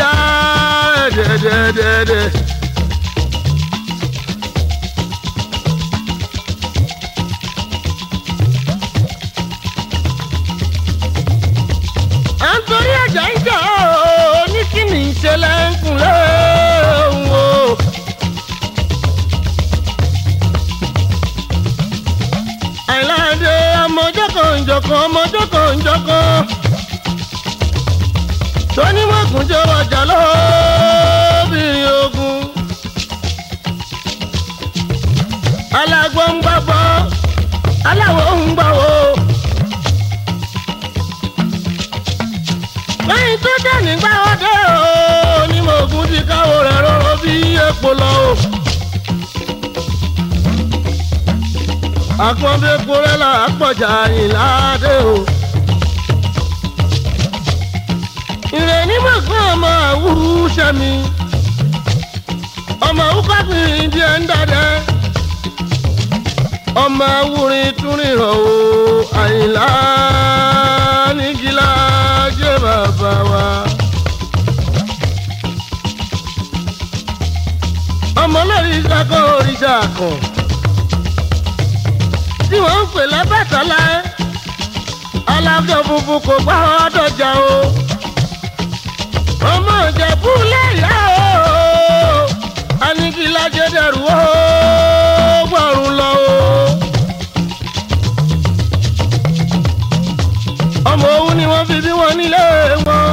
ajá 0.00 0.10
dẹ́dẹ́dẹ́dẹ́. 1.16 2.24
à 12.48 12.50
ń 12.56 12.58
torí 12.68 12.92
ẹ̀jẹ̀ 13.02 13.28
ń 13.32 13.36
jà 13.46 13.56
ó 13.78 14.42
ní 14.52 14.62
kí 14.72 14.82
ni 14.90 14.98
ìṣẹ̀lẹ̀ 15.10 15.54
ń 15.68 15.72
kúnlẹ̀ 15.80 16.14
o. 17.42 17.44
àìláde 22.92 23.54
ọmọjọ́ 23.84 24.26
kan 24.34 24.50
ìjọkan 24.60 24.98
ọmọjọ́ 25.06 25.44
kan 25.52 25.66
ìjọkan 25.76 26.42
tó 28.74 28.84
ní 28.94 29.02
mọ̀kún 29.10 29.42
jẹ́ 29.50 29.62
wájà 29.96 30.04
lóbìnrin 30.10 31.86
ogun. 32.04 32.42
alágbó 35.80 36.22
ń 36.32 36.36
gbàgbọ́ 36.42 36.82
aláwọ̀ 37.90 38.30
ń 38.38 38.42
gbàwọ̀. 38.56 39.14
lẹ́yìn 43.08 43.38
tó 43.44 43.52
dẹ̀ 43.64 43.78
nígbà 43.86 44.12
ọdẹ 44.30 44.54
o 45.40 45.46
ní 45.52 45.58
mọ̀kún 45.68 46.04
ti 46.10 46.18
káwọ́ 46.28 46.58
rẹ̀ 46.66 46.78
rọ́rọ́ 46.84 47.14
bí 47.22 47.34
epo 47.66 47.90
lọ 48.00 48.10
o. 48.28 48.30
àpọ̀nbẹ́po 52.28 52.94
rẹ̀ 53.04 53.16
là 53.22 53.30
á 53.44 53.48
pọ̀jà 53.58 53.90
ìlàdé 54.22 54.94
o 55.12 55.16
ọmọ 59.50 59.70
òwú 59.94 60.48
sẹ́mi 60.56 60.90
ọmọ 62.88 63.02
òwú 63.10 63.20
kọ́sìn 63.28 63.90
díẹ̀ 63.92 64.12
ń 64.18 64.22
dàdẹ́ 64.30 64.68
ọmọ 66.84 67.04
awúrin 67.20 67.68
túnrin 67.80 68.14
hàn 68.20 68.34
ó 68.38 68.56
àyìnlá 69.22 69.68
nígilá 71.18 71.68
jẹ́ 72.38 72.54
bàbá 72.64 73.12
wa. 73.30 73.44
ọmọ 78.22 78.40
lórí 78.50 78.70
ìṣàkó 78.80 79.18
oríṣà 79.38 79.74
kan 79.96 80.16
tí 82.48 82.56
wọ́n 82.64 82.80
ń 82.84 82.88
pè 82.92 83.02
lábàtà 83.12 83.60
láé 83.70 83.94
alájọ 85.34 85.76
funfun 85.88 86.20
kò 86.26 86.34
gbá 86.44 86.56
ọ́ 86.82 86.90
dọ̀jà 86.96 87.30
o 87.50 87.56
ọmọ 89.52 89.74
ìjẹ̀bú 89.88 90.30
lẹ́yà 90.52 90.94
o 91.24 91.28
anigilajẹ 92.86 93.66
dẹrù 93.74 94.02
o 94.16 94.20
gbọ̀rùn 95.50 95.90
lọ 96.00 96.10
o. 96.28 96.38
ọmọ 100.90 101.08
òun 101.18 101.32
ni 101.38 101.44
wọ́n 101.52 101.64
fi 101.68 101.76
bí 101.84 101.92
wọn 102.00 102.12
nílé 102.18 102.44
wọn 102.86 103.08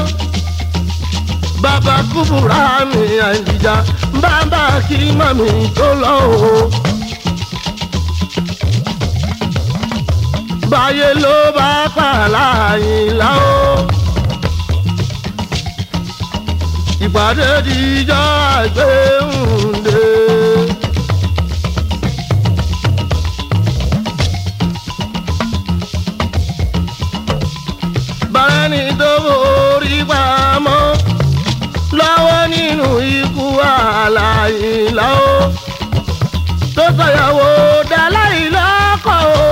bàbá 1.63 1.95
kúbúrà 2.11 2.61
mi 2.91 3.01
àìjíjà 3.27 3.75
bàbá 4.23 4.63
kí 4.88 4.97
màmí 5.19 5.49
tó 5.77 5.88
lọ 6.03 6.13
o. 6.49 6.53
báyé 10.71 11.09
ló 11.23 11.36
bá 11.57 11.69
pààlà 11.95 12.45
àyìnlá 12.71 13.29
o. 13.55 13.63
ìpàdé 17.14 17.49
dijọ́ 17.66 18.24
àgbéhùndé. 18.57 20.01
bàrẹ́ni 28.34 28.82
tó 28.99 29.09
borí 29.26 29.95
pamọ́ 30.09 30.80
lọ́wọ́ 31.99 32.39
nínú 32.53 32.88
ikú 33.18 33.45
àlàyìnlá 33.74 35.07
o. 35.30 35.34
tó 36.76 36.86
sọ̀yàwó 36.97 37.47
dáláì 37.91 38.41
lọ́kọ̀ 38.55 39.20
o. 39.41 39.45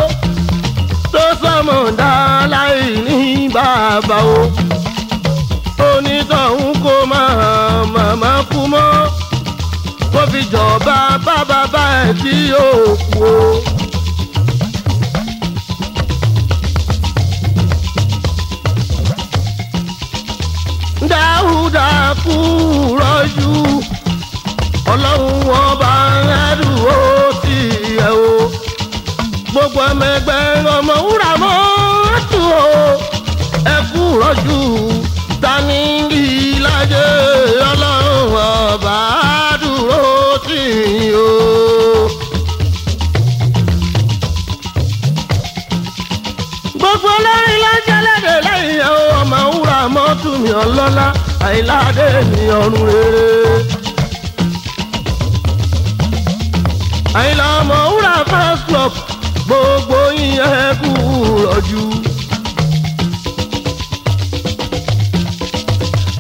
tó 1.14 1.24
sọmọ 1.42 1.78
dáláì 2.00 2.82
ní 3.06 3.18
bàbá 3.56 4.18
o 4.36 4.40
jọba 10.72 10.98
bá 11.26 11.38
bàbá 11.50 11.84
ẹ̀ 12.06 12.14
tí 12.22 12.34
yóò 12.52 12.96
kú 13.14 13.24
o. 13.32 13.40
dáhùdà 21.10 21.88
kú 22.24 22.36
rọ́jú 23.02 23.52
ọlọ́run 24.92 25.38
ọba 25.68 25.92
ẹ̀dùnwó 26.48 26.96
ti 27.44 27.58
ẹ̀ 28.08 28.14
o. 28.30 28.34
Gbogbo 29.52 29.82
ọmọ 29.92 30.06
ọmọ 30.78 30.96
wúrà 31.06 31.32
mọ́ 31.44 31.58
tù 32.32 32.42
o. 32.64 32.66
Ẹ 33.74 33.78
kú 33.92 34.02
rọ́jú 34.22 34.58
tani 35.44 35.80
ìlàjẹ 36.24 37.06
ọlọ́run 37.72 38.01
yín 40.94 41.16
o. 41.26 41.30
gbogbo 46.80 47.10
olórin 47.18 47.58
lọ́jọ́ 47.66 47.98
lédè 48.06 48.36
lẹ́yìn 48.48 48.80
ẹ̀ 48.88 48.92
o 49.00 49.02
ọmọ 49.22 49.38
wúrà 49.54 49.78
mọ́tò 49.96 50.30
mi 50.44 50.52
ọlọ́lá 50.64 51.08
àìláde 51.48 52.08
mi 52.30 52.42
ọ̀run 52.62 52.84
rere. 52.90 53.28
àìlà 57.20 57.46
ọmọ 57.60 57.78
wúrà 57.92 58.14
fast 58.32 58.62
club 58.68 58.94
gbogbo 59.48 59.98
ẹ 60.50 60.66
kú 60.82 60.92
rọ̀jú. 61.46 61.84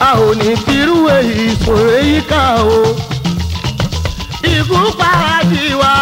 a 0.07 0.09
ò 0.25 0.27
ní 0.39 0.49
firú 0.63 0.97
èyí 1.17 1.39
sùn 1.63 1.81
èyí 1.99 2.15
ká 2.31 2.43
o 2.77 3.10
ikú 4.61 4.93
pa 4.93 5.41
tiwa. 5.49 5.93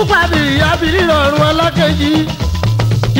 Ikú 0.00 0.06
pàbírí 0.12 0.60
abiri 0.72 1.00
rọrùn 1.10 1.42
alákejì 1.48 2.12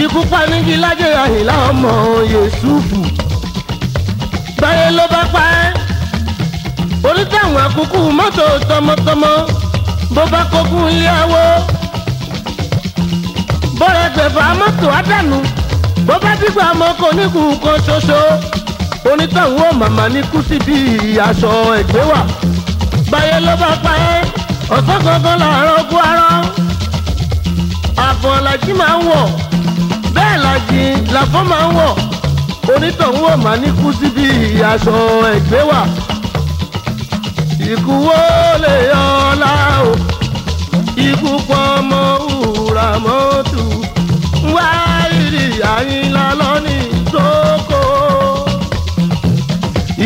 ikú 0.02 0.20
panigi 0.30 0.76
lájẹ 0.82 1.08
àyìnlá 1.24 1.54
ọmọ 1.70 1.90
yẹsùfù 2.32 3.00
báyé 4.60 4.90
ló 4.96 5.04
bá 5.12 5.22
pa 5.32 5.42
ẹ́. 5.64 5.72
Onítàwọn 7.08 7.56
àkókò 7.64 7.98
mọ́tò 8.18 8.44
tọmọtọmọ. 8.68 9.32
Bó 10.14 10.22
bá 10.32 10.40
kókún 10.52 10.88
iléyàwó 10.92 11.42
bọ́lá 13.78 14.04
gbẹ̀fà 14.14 14.44
mọ́tò 14.60 14.86
àdánù 14.98 15.38
bó 16.06 16.14
bá 16.24 16.30
dìgbà 16.40 16.66
mọ́ 16.80 16.92
kò 17.00 17.08
ní 17.16 17.24
kú 17.34 17.42
kan 17.64 17.78
ṣoṣo. 17.86 18.20
Onítàwọn 19.10 19.68
ò 19.68 19.72
màmá 19.80 20.04
ní 20.14 20.20
kú 20.32 20.38
síbi 20.48 20.76
aṣọ 21.28 21.50
ẹ̀gbẹ́ 21.80 22.04
wà 22.10 22.20
báyé 23.10 23.36
ló 23.46 23.52
bá 23.62 23.70
pa 23.84 23.92
ẹ́. 24.14 24.28
Ọ̀sán 24.76 24.98
gangan 25.04 25.36
làárọ̀ 25.42 25.76
ogún 25.80 26.02
arọ́ 26.10 26.30
àfọ̀n 28.20 28.40
làjí 28.46 28.72
máa 28.80 28.96
ń 28.98 29.02
wọ̀. 29.10 29.24
Bẹ́ẹ̀ 30.14 30.36
làjí 30.44 30.82
làfọ́ 31.14 31.42
máa 31.50 31.66
ń 31.68 31.72
wọ̀. 31.78 31.92
Onítọ̀hún 32.72 33.26
ò 33.32 33.34
máa 33.44 33.56
ní 33.62 33.68
kú 33.78 33.86
síbi 33.98 34.26
aṣọ 34.70 34.94
ẹ̀gbẹ́ 35.34 35.62
wà. 35.70 35.80
Ikú 37.72 37.92
wo 38.06 38.18
lè 38.62 38.74
yọ 38.92 39.04
o? 39.88 39.92
Ikú 41.08 41.30
pọ̀ 41.48 41.60
ọmọ 41.78 42.00
wúrà 42.26 42.88
mọ́tò 43.04 43.62
wá 44.54 44.66
ìrì 45.20 45.44
àyínlá 45.74 46.24
lọ́ní 46.40 46.74
ìjókòó. 46.96 47.82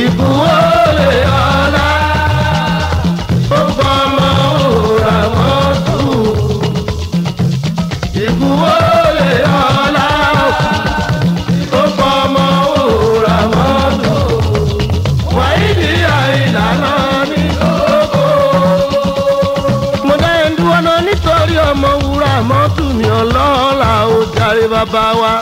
Ikú 0.03 0.27
wo 0.41 0.53
lè 0.99 1.09
yọ 1.27 1.39
ọ́lá 1.62 1.87
bàbá 24.95 25.12
wa. 25.20 25.32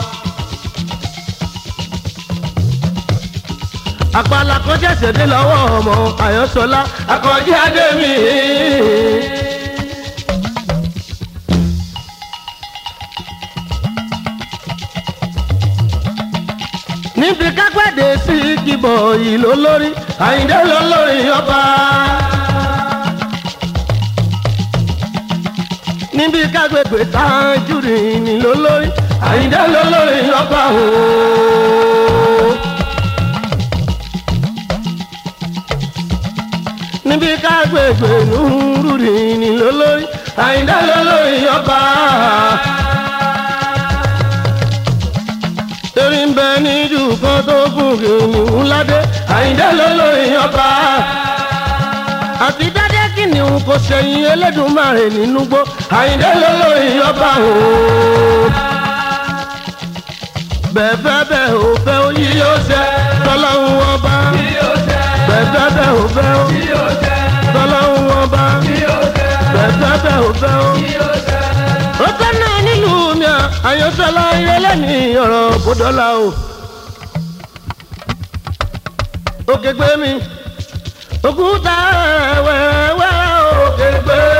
àpàlà 4.19 4.55
kan 4.65 4.77
ṣẹ̀ṣẹ̀ 4.81 5.11
dé 5.17 5.25
lọ́wọ́ 5.33 5.59
ọmọ 5.77 5.93
àyànṣọlá 6.25 6.81
akọjí 7.13 7.51
adémi. 7.65 8.11
níbi 17.19 17.47
kápẹ́dé 17.57 18.05
sí 18.25 18.35
kíbọ̀ 18.65 18.95
yìí 19.23 19.37
ló 19.43 19.51
lórí 19.63 19.89
àyíndé 20.25 20.57
ló 20.69 20.77
lórí 20.91 21.17
ọba. 21.39 21.59
níbi 26.17 26.41
kágbègbè 26.53 26.99
tájúrì 27.15 27.95
ní 28.25 28.33
ló 28.43 28.51
lórí 28.63 28.87
Àyìndé 29.29 29.61
lólórí 29.73 30.19
ọba 30.41 30.61
o. 30.81 30.83
níbi 37.07 37.29
kágbègbè 37.43 38.11
nùúrùdì 38.29 39.13
ni 39.41 39.49
lólórí 39.59 40.05
Àyìndé 40.45 40.77
lólórí 40.89 41.35
ọba. 41.57 41.79
torí 45.95 46.21
ń 46.27 46.31
bẹ 46.37 46.47
níjù 46.65 47.01
kan 47.21 47.39
tó 47.47 47.57
gùn 47.75 47.93
kìnìún 48.01 48.63
ládé 48.71 48.99
Àyìndé 49.35 49.67
lólórí 49.79 50.25
ọba. 50.45 50.67
àti 52.47 52.65
dáadé 52.75 53.03
kìnìún 53.15 53.59
kò 53.67 53.75
ṣẹ̀yìn 53.87 54.25
Elédùmarè 54.33 55.05
nínú 55.15 55.39
gbó 55.49 55.59
Àyìndé 55.99 56.29
lólórí 56.41 56.89
ọba 57.09 57.29
o 57.49 58.72
bẹ́ẹ̀ 60.75 60.95
bẹ́ẹ̀ 61.29 61.45
ò 61.61 61.69
fẹ́ 61.85 61.97
ó 62.05 62.09
yí 62.19 62.27
yóò 62.41 62.55
ṣe 62.67 62.81
tọ́lọ́hún 63.25 63.75
ọba. 63.93 64.15
bẹ́ẹ̀ 65.27 65.43
bẹ́ẹ̀ 65.75 65.89
ò 66.01 66.03
fẹ́ 66.15 66.29
ó 66.39 66.43
tọ́lọ́hún 67.55 68.07
ọba. 68.21 68.43
bẹ́ẹ̀ 69.53 69.69
bẹ́ẹ̀ 69.81 70.15
ò 70.27 70.31
fẹ́ 70.41 70.55
ó 70.65 70.69
ó 72.05 72.09
tẹ́ 72.19 72.31
náà 72.41 72.55
nílùú 72.65 73.01
mi 73.19 73.25
à. 73.35 73.37
Àyànṣọ́lá 73.69 74.23
ìrẹ́lẹ́mì 74.39 74.97
ọ̀rọ̀ 75.23 75.43
bọ́dọ́là 75.65 76.07
o. 76.23 76.25
òkè 79.53 79.71
gbé 79.77 79.87
mi. 80.01 80.11
Òkúta 81.27 81.75
wẹ́wẹ́ 82.45 83.11
òkè 83.65 83.87
gbé 84.05 84.17
mi. 84.31 84.32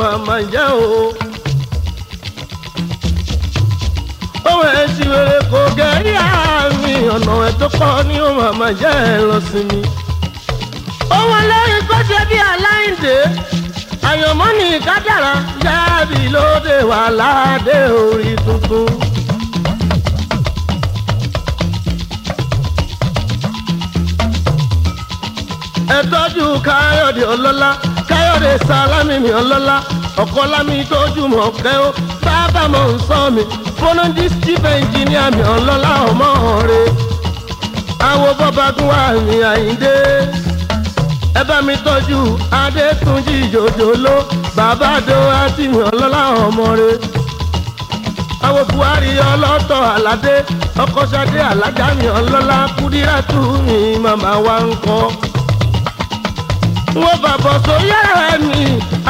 Ni 0.00 0.06
ó 0.14 0.18
máa 0.26 0.40
jẹ́ 0.52 0.66
o. 0.84 0.88
ohun 4.50 4.68
ẹ̀sìn 4.82 5.08
wèrè 5.12 5.38
kò 5.52 5.60
gẹ̀rí 5.78 6.12
àmì 6.28 6.92
ọ̀nà 7.14 7.32
ẹ̀ 7.48 7.52
tó 7.60 7.66
pọ̀ 7.78 7.92
ní 8.08 8.16
ohun 8.28 8.44
àmà 8.50 8.68
jẹ́ 8.80 8.94
ẹ 9.12 9.16
lọ 9.28 9.38
sí 9.48 9.60
mi. 9.70 9.80
ohun 11.16 11.32
olórin 11.40 11.82
kó 11.88 11.96
ṣe 12.08 12.20
bí 12.28 12.36
aláìndé 12.52 13.16
àyànmọ́ 14.10 14.48
ní 14.58 14.68
kádàrá 14.86 15.32
jábì 15.64 16.20
lóde 16.34 16.76
wà 16.90 17.00
ládé 17.18 17.78
orí 18.04 18.32
tuntun. 18.44 18.88
ẹ 25.96 25.98
tọ́jú 26.12 26.44
káyọ̀dé 26.66 27.22
ọlọ́lá 27.34 27.70
káyọ̀dé 28.10 28.52
sálámì 28.68 29.14
mi 29.24 29.30
ọlọ́lá 29.40 29.76
ọ̀kọ́ 30.22 30.44
lámì 30.52 30.76
tójú 30.90 31.22
mọ̀ 31.32 31.46
kẹ́ 31.62 31.76
ó 31.86 31.88
bàbá 32.24 32.62
mọ̀ 32.74 32.84
ń 32.92 32.92
sọ 33.08 33.18
mi 33.34 33.42
fọlọ́ndì 33.78 34.24
chief 34.42 34.64
engineer 34.74 35.28
mi 35.36 35.42
ọlọ́lá 35.56 35.92
ọmọ 36.10 36.28
rẹ̀. 36.70 36.88
Àwọn 38.10 38.32
bọ́bagún 38.40 38.86
wà 38.90 39.00
ní 39.26 39.36
àyíndé 39.52 39.94
ẹ 41.40 41.42
bá 41.48 41.56
mi 41.66 41.74
tọ́jú 41.86 42.18
adétúnjì 42.62 43.36
jòjòló 43.52 44.14
bàbá 44.56 44.90
do 45.06 45.16
àti 45.42 45.64
mi 45.72 45.78
ọlọ́lá 45.90 46.22
ọmọ 46.46 46.66
rẹ̀. 46.80 46.96
Àwọn 48.46 48.64
buhari 48.72 49.12
ọlọ́tọ̀ 49.32 49.80
aládé 49.96 50.34
ọkọ̀ṣadé 50.82 51.38
alájà 51.50 51.86
mi 51.98 52.06
ọlọ́lá 52.18 52.56
kúdírátù 52.76 53.40
mi 53.66 53.76
màmá 54.04 54.32
wa 54.46 54.56
ń 54.66 54.70
kọ́ 54.84 55.02
wọ́n 56.98 57.16
bàbọ̀ 57.22 57.54
sóyára 57.66 58.26
mi 58.46 58.60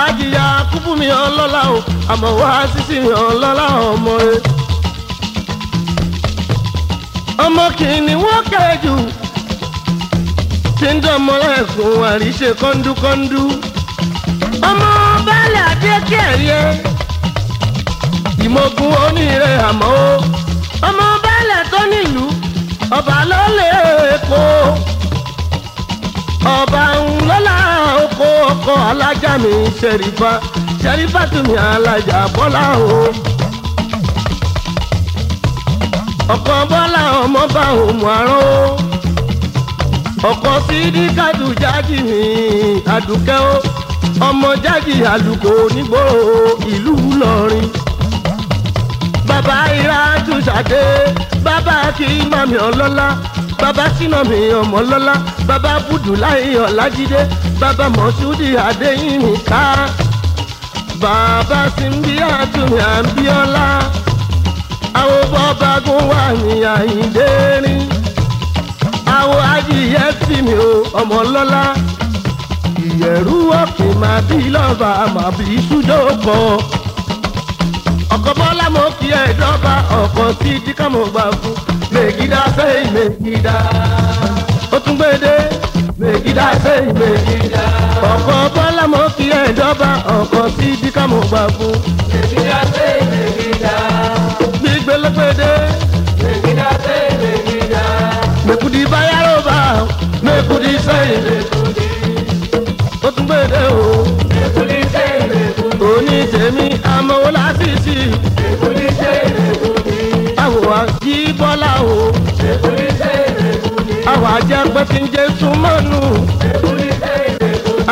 àjìyà 0.04 0.44
kúkú 0.70 0.90
mi 1.00 1.06
ọlọ́lá 1.24 1.62
o 1.76 1.78
àmọ́ 2.12 2.30
wá 2.40 2.48
sísì 2.72 2.96
mi 3.04 3.12
ọlọ́lá 3.28 3.66
ọmọ 3.90 4.12
rẹ. 4.24 4.36
ọmọ 7.44 7.64
kìíní 7.78 8.14
wọ́n 8.24 8.40
kẹ́jù 8.52 8.94
tí 10.78 10.88
ń 10.94 10.96
dánmọ́ 11.04 11.36
ẹ̀kún 11.58 11.92
àríṣe 12.10 12.48
kọ́ńdúkọ́ńdú. 12.60 13.42
ọmọ 14.70 14.88
baálé 15.26 15.60
adé 15.72 15.92
kẹ́rìẹ́ 16.10 16.64
ìmọ̀gùn 18.44 18.92
onírè 19.04 19.52
àmọ́ 19.70 19.92
ọmọ 20.88 21.06
baálé 21.24 21.58
tó 21.72 21.80
nílùú 21.92 22.26
ọba 22.96 23.16
ló 23.30 23.40
lè 23.58 23.68
ọba 26.44 26.82
ńlọ́lá 27.04 27.56
oko 28.02 28.26
ọkọ̀ 28.50 28.74
alájà 28.90 29.32
mi 29.42 29.52
ṣẹ̀rífà 29.80 30.30
ṣẹ̀rífà 30.82 31.22
mi 31.48 31.54
alájà 31.72 32.18
bọ́lá 32.34 32.64
o. 32.96 33.00
ọkọ̀ 36.34 36.56
bọ́lá 36.70 37.02
ọmọ 37.22 37.42
bá 37.54 37.64
òmù 37.84 38.06
àrùn 38.18 38.44
o. 38.56 38.66
ọkọ̀ 40.30 40.54
sídìí 40.66 41.08
kádù 41.18 41.46
jájì 41.62 41.98
mi 42.08 42.20
àdùkẹ́ 42.94 43.38
o. 43.52 43.54
ọmọ 44.28 44.48
jájì 44.64 44.94
àlùkò 45.12 45.50
nígboro 45.74 46.18
ìlú 46.74 46.94
lọrin. 47.20 47.66
bàbá 49.28 49.56
ira 49.80 50.00
tún 50.26 50.40
ṣàdé 50.46 50.82
bàbá 51.44 51.76
kì 51.96 52.06
í 52.18 52.20
ọlọ́lá 52.68 53.08
bàbá 53.62 53.84
sínà 53.98 54.18
mi 54.30 54.38
ọmọ 54.60 54.78
lọ́lá 54.90 55.14
bàbá 55.48 55.72
bùdùláì 55.86 56.44
ọ̀làjídé 56.66 57.20
bàbá 57.60 57.86
mọ̀ṣúdì 57.96 58.48
adéyìnmí 58.68 59.32
ká 59.50 59.62
bàbá 61.02 61.58
símbí 61.76 62.12
àtúnmí 62.38 62.78
àbíọ́lá 62.96 63.66
àwọn 65.00 65.22
bọ́bágún 65.32 66.02
wà 66.10 66.22
ní 66.42 66.54
àyíndé 66.74 67.26
rí 67.64 67.74
àwọn 69.18 69.40
adìyẹ 69.54 70.04
tì 70.26 70.36
mí 70.46 70.54
o 70.68 70.70
ọmọ 71.00 71.18
lọ́lá 71.34 71.62
ìyẹ̀rú 72.86 73.36
ọ̀kìn 73.62 73.92
máa 74.02 74.20
bí 74.28 74.38
lọ́ba 74.54 74.90
máa 75.14 75.30
bí 75.36 75.46
súdòkọ 75.68 76.36
ọkọ̀ 78.14 78.32
bọ́lá 78.38 78.66
mo 78.74 78.84
kí 78.98 79.08
ẹ̀ 79.22 79.28
dọ́ba 79.40 79.74
ọkọ̀ 80.02 80.26
díkà 80.64 80.86
mo 80.94 81.00
fún 81.40 81.56
sẹ́yìn 82.70 82.92
megida. 82.94 83.54
ó 84.72 84.78
tún 84.84 84.96
gbéde 84.98 85.32
megida 86.00 86.46
sẹ́yìn 86.64 86.94
megida. 87.00 87.62
ọ̀pọ̀ 88.12 88.38
bọ́lá 88.54 88.84
mọ́ 88.92 89.04
kí 89.16 89.26
ẹ̀ 89.40 89.52
dọ́ba 89.58 89.90
ọkọ̀ 90.18 90.42
sí 90.56 90.68
díkà 90.82 91.02
mọ́ 91.12 91.20
gbà 91.30 91.42
fún. 91.56 91.74
Jẹ́ 114.48 114.62
pé 114.74 114.82
kí 114.90 114.98
n 115.02 115.06
jẹ́ 115.14 115.26
súnmọ́nù. 115.38 116.00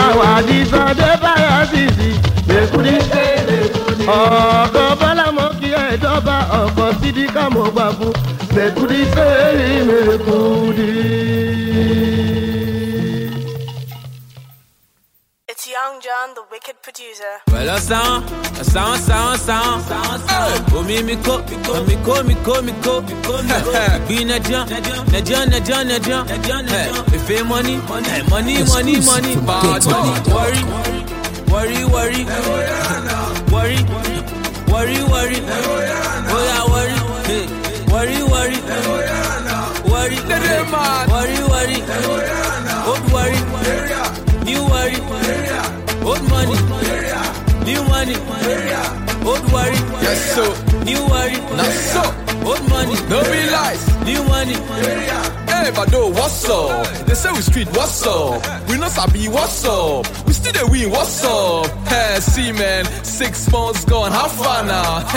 àwa 0.05 0.25
àdìsàn 0.37 0.89
dé 0.99 1.11
báyà 1.23 1.55
sísì. 1.71 2.09
mẹ́kúrí. 2.49 2.95
ọ̀gọ́ 4.19 4.87
bọ́lá 5.01 5.27
mọ́ 5.37 5.49
kí 5.61 5.69
ẹ 5.85 5.87
dọ́ba 6.05 6.37
ọ̀pọ̀ 6.61 6.87
sídìí 7.01 7.27
ká 7.35 7.45
mọ̀ 7.55 7.67
gbà 7.75 7.87
fún. 7.97 8.13
mẹ́kúrí 8.55 9.01
sẹ́yìn 9.15 9.83
mẹ́kúrí. 9.89 10.91
It's 15.51 15.65
Young 15.77 15.95
John, 16.05 16.29
the 16.39 16.45
wicked 16.53 16.77
producer. 16.85 17.35
Well, 17.53 17.69
sound, 18.79 19.01
a 19.01 19.39
sound, 19.39 19.83
sound, 19.83 20.23
sound. 20.23 20.69
Hey, 20.71 20.77
oh, 20.77 20.83
me, 20.87 21.03
me, 21.03 21.17
co, 21.17 21.39
me, 21.39 21.57
co, 21.65 21.85
me, 21.85 21.95
co, 22.05 22.23
me, 22.23 22.35
co, 22.45 22.63
me, 22.63 22.73
co, 22.83 23.03
me, 23.03 23.13
co. 23.23 23.73
Be 24.09 24.25
na 24.25 24.39
jam, 24.39 24.69
na 24.69 24.79
jam, 25.21 25.49
na 25.51 25.59
jam, 25.59 25.89
na 25.89 25.99
jam. 25.99 26.27
Hey, 26.29 26.91
if 27.15 27.31
it 27.31 27.45
money, 27.45 27.75
hey, 27.75 28.23
money, 28.31 28.63
money, 28.65 29.01
money, 29.05 29.35
bad. 29.47 29.85
Worry, 29.87 30.63
worry, 31.51 31.85
worry, 31.91 32.25
worry, 33.51 33.77
worry, 34.71 34.99
worry. 35.11 35.39
Oh 36.31 36.41
yeah, 36.47 36.65
worry, 36.73 36.97
hey, 37.27 37.45
worry, 37.91 38.19
worry, 38.23 38.59
worry, 39.91 40.19
worry, 41.11 41.39
worry, 41.49 41.79
old 42.07 42.48
Yes, 50.09 50.35
so. 50.35 50.43
new 50.89 51.01
worry, 51.13 51.37
Not 51.57 51.73
so. 51.93 52.01
old 52.49 52.65
money, 52.71 52.95
No 53.13 53.21
be 53.25 53.41
lies. 53.51 53.83
new 54.09 54.23
money. 54.25 54.55
Hey, 54.55 55.71
Bado, 55.77 56.11
what's 56.15 56.49
up? 56.49 56.87
They 57.07 57.15
say 57.15 57.31
we 57.33 57.43
street, 57.43 57.69
what's 57.77 58.07
up? 58.07 58.41
We 58.69 58.79
not 58.79 58.91
sabi, 58.93 59.29
what's 59.29 59.65
up? 59.67 60.07
We 60.49 60.55
still 60.55 60.67
the 60.67 60.73
win, 60.73 60.91
what's 60.91 61.25
up? 61.25 61.67
Hey, 61.89 62.21
see, 62.21 62.53
man, 62.53 62.85
six 63.05 63.51
months 63.53 63.85
gone, 63.85 64.13
how 64.13 64.29
far 64.29 64.65
now? 64.65 64.99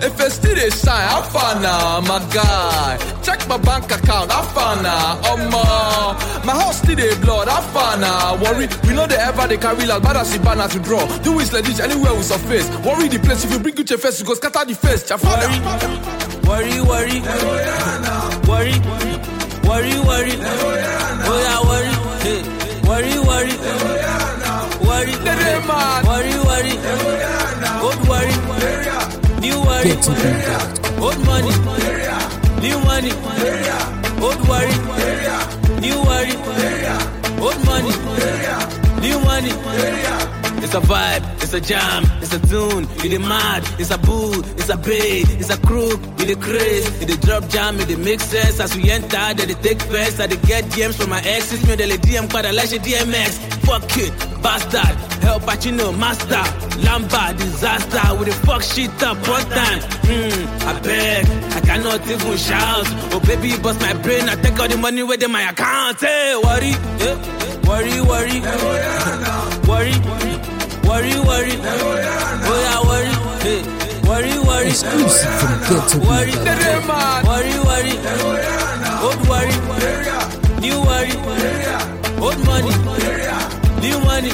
if 0.00 0.18
I 0.18 0.28
still 0.28 0.54
they 0.54 0.70
shine, 0.70 1.08
how 1.08 1.20
far 1.20 1.60
now, 1.60 2.00
my 2.00 2.18
guy? 2.32 2.96
Check 3.22 3.46
my 3.48 3.58
bank 3.58 3.90
account, 3.90 4.30
how 4.32 4.42
far 4.42 4.82
now? 4.82 5.20
Oh, 5.24 5.36
my, 5.36 6.44
my 6.44 6.52
house 6.58 6.78
still 6.78 6.96
they 6.96 7.14
blood, 7.20 7.48
how 7.48 7.60
far 7.60 7.98
now? 7.98 8.36
Worry, 8.42 8.66
we 8.84 8.94
know 8.94 9.06
they 9.06 9.16
ever 9.16 9.46
they 9.46 9.58
carry 9.58 9.84
like 9.84 10.02
bad 10.02 10.16
as 10.16 10.38
banner 10.38 10.68
to 10.68 10.78
draw. 10.78 11.04
Do 11.18 11.38
it 11.40 11.52
like 11.52 11.64
this 11.64 11.80
anywhere 11.80 12.14
we 12.14 12.22
surface. 12.22 12.68
Warri 12.78 13.08
the 13.08 13.18
place, 13.18 13.44
if 13.44 13.52
you 13.52 13.58
bring 13.58 13.74
good 13.74 13.90
your 13.90 13.98
face, 13.98 14.20
you 14.20 14.26
go 14.26 14.32
scatter 14.34 14.64
the 14.64 14.74
face. 14.74 15.04
Jafana. 15.04 15.52
Worry, 16.48 16.80
worry, 16.80 17.20
worry, 18.48 18.72
worry, 19.68 20.00
worry. 20.00 20.32
Oh 21.26 21.40
yeah, 21.44 21.60
worry, 21.68 21.92
hey, 22.22 22.53
worry, 22.86 23.18
worry, 23.28 23.54
worry, 24.88 25.14
worry, 26.08 26.34
worry. 26.48 26.74
Old 27.84 28.00
worry, 28.08 28.34
new 29.40 29.58
worry, 29.60 29.92
old 31.00 31.18
money, 31.26 31.52
new 32.62 32.78
money, 32.80 33.12
old 34.22 34.40
worry, 34.48 34.76
new 35.80 35.98
worry, 36.08 36.34
old 37.40 37.58
money, 37.66 37.92
new 39.00 39.18
money. 39.20 40.43
It's 40.64 40.72
a 40.74 40.80
vibe, 40.80 41.42
it's 41.42 41.52
a 41.52 41.60
jam, 41.60 42.04
it's 42.22 42.32
a 42.32 42.38
tune, 42.48 42.88
it 43.04 43.12
a 43.12 43.18
mad, 43.20 43.62
it's 43.78 43.90
a 43.90 43.98
boo, 43.98 44.32
it's 44.56 44.70
a 44.70 44.76
bait, 44.78 45.28
it's 45.38 45.50
a 45.50 45.58
crook, 45.60 46.00
it 46.18 46.30
a 46.30 46.36
craze, 46.36 47.02
it 47.02 47.10
a 47.10 47.20
drop 47.20 47.46
jam, 47.48 47.78
it 47.80 47.90
a 47.90 47.98
make 47.98 48.20
sense 48.20 48.58
as 48.60 48.74
we 48.74 48.90
enter, 48.90 49.34
they 49.34 49.44
dey 49.52 49.60
take 49.62 49.82
first, 49.82 50.20
I 50.20 50.26
dey 50.26 50.36
get 50.48 50.64
DMs 50.72 50.94
from 50.94 51.10
my 51.10 51.20
exes, 51.20 51.64
me 51.68 51.74
they 51.76 51.86
DM 51.98 52.30
quite 52.30 52.46
a 52.46 52.52
like 52.52 52.70
DMX, 52.70 53.38
fuck 53.66 53.84
it, 53.98 54.10
bastard, 54.42 54.96
help 55.22 55.42
Pacino, 55.42 55.96
master, 55.98 56.42
Lamba, 56.80 57.36
disaster, 57.36 58.16
with 58.18 58.28
the 58.28 58.34
fuck 58.46 58.62
shit 58.62 58.90
up 59.02 59.18
one 59.28 59.44
time, 59.50 59.80
hmm, 60.08 60.66
I 60.66 60.80
beg, 60.80 61.26
I 61.52 61.60
cannot 61.60 62.08
even 62.08 62.36
shout, 62.38 62.86
oh 63.12 63.20
baby, 63.26 63.56
bust 63.62 63.80
my 63.82 63.92
brain, 64.02 64.28
I 64.30 64.34
take 64.36 64.58
all 64.58 64.66
the 64.68 64.78
money 64.78 65.02
within 65.02 65.30
my 65.30 65.42
account, 65.42 66.00
hey, 66.00 66.34
worry, 66.42 66.72
eh, 67.04 67.16
worry, 67.68 68.00
worry, 68.00 68.40
worry, 68.40 69.94
worry, 70.00 70.33
worry, 70.86 71.52
oh 71.56 72.58
yeah, 72.64 72.80
worry, 72.88 73.12
hey, 73.42 73.60
worry, 74.08 74.38
worry, 74.46 74.68
Exclusive 74.68 75.34
from 75.40 75.54
Ghetto 75.68 75.98
worry, 76.06 76.30
Beat. 76.30 76.44
worry, 77.28 77.54
worry, 77.68 77.94
old 79.04 79.20
worry, 79.28 79.56
new 80.60 80.78
worry, 80.80 81.14
old 82.20 82.38
money, 82.46 82.74
new 83.80 83.98
money, 84.00 84.32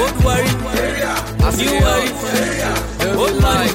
old 0.00 0.16
worry, 0.24 1.29
new 1.58 1.72
worry, 1.80 2.08
old 3.16 3.40
money, 3.42 3.70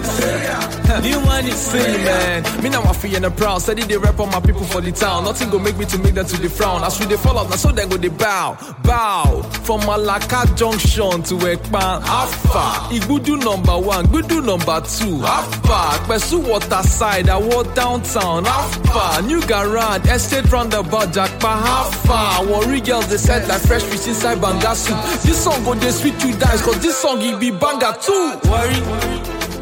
new 1.02 1.20
money. 1.26 1.52
See, 1.52 1.78
man, 1.80 2.64
me 2.64 2.70
now 2.70 2.84
I 2.84 2.94
feel 2.94 3.24
and 3.24 3.38
proud. 3.38 3.60
Steady 3.60 3.84
they 3.84 3.98
rap 3.98 4.20
on 4.20 4.30
my 4.30 4.40
people 4.40 4.64
for 4.64 4.82
the 4.82 4.92
town. 4.92 5.24
Nothing 5.26 5.50
go 5.50 5.60
make 5.60 5.78
me 5.78 5.86
to 5.86 5.98
make 6.00 6.14
them 6.14 6.26
to 6.26 6.38
the 6.38 6.50
frown. 6.50 6.84
As 6.84 7.00
we 7.00 7.06
they 7.06 7.18
fall 7.18 7.38
out, 7.38 7.50
now 7.50 7.56
so 7.56 7.72
then 7.72 7.90
go 7.90 7.98
they 7.98 8.10
bow, 8.10 8.58
bow. 8.84 9.42
From 9.64 9.82
Malaka 9.82 10.46
Junction 10.56 11.24
to 11.24 11.36
Ekpan, 11.36 12.02
Alpha. 12.04 12.94
Igbudu 12.94 13.44
number 13.44 13.78
one, 13.80 14.06
Gudu 14.08 14.46
number 14.46 14.82
two, 14.82 15.24
Alpha. 15.26 16.04
Pessu 16.06 16.48
water 16.48 16.84
side, 16.84 17.30
I 17.30 17.38
walk 17.38 17.74
downtown, 17.76 18.46
Alpha. 18.46 19.22
New 19.28 19.40
Garand, 19.42 20.06
Estate 20.08 20.52
roundabout, 20.52 21.10
Jakpa, 21.10 21.62
Alpha. 21.66 22.50
Warri 22.50 22.82
girls, 22.82 23.08
they 23.10 23.18
said 23.18 23.48
like 23.48 23.62
fresh 23.62 23.84
fish 23.84 24.08
inside 24.08 24.40
banga 24.42 24.76
soup. 24.76 24.98
This 25.24 25.44
song 25.44 25.64
go 25.64 25.74
they 25.74 25.92
sweet 25.92 26.24
you 26.24 26.34
dice, 26.38 26.62
cause 26.62 26.80
this 26.82 26.98
song 26.98 27.22
it 27.22 27.40
be 27.40 27.52
banger 27.66 27.94
too. 28.00 28.26
Worry, 28.52 28.80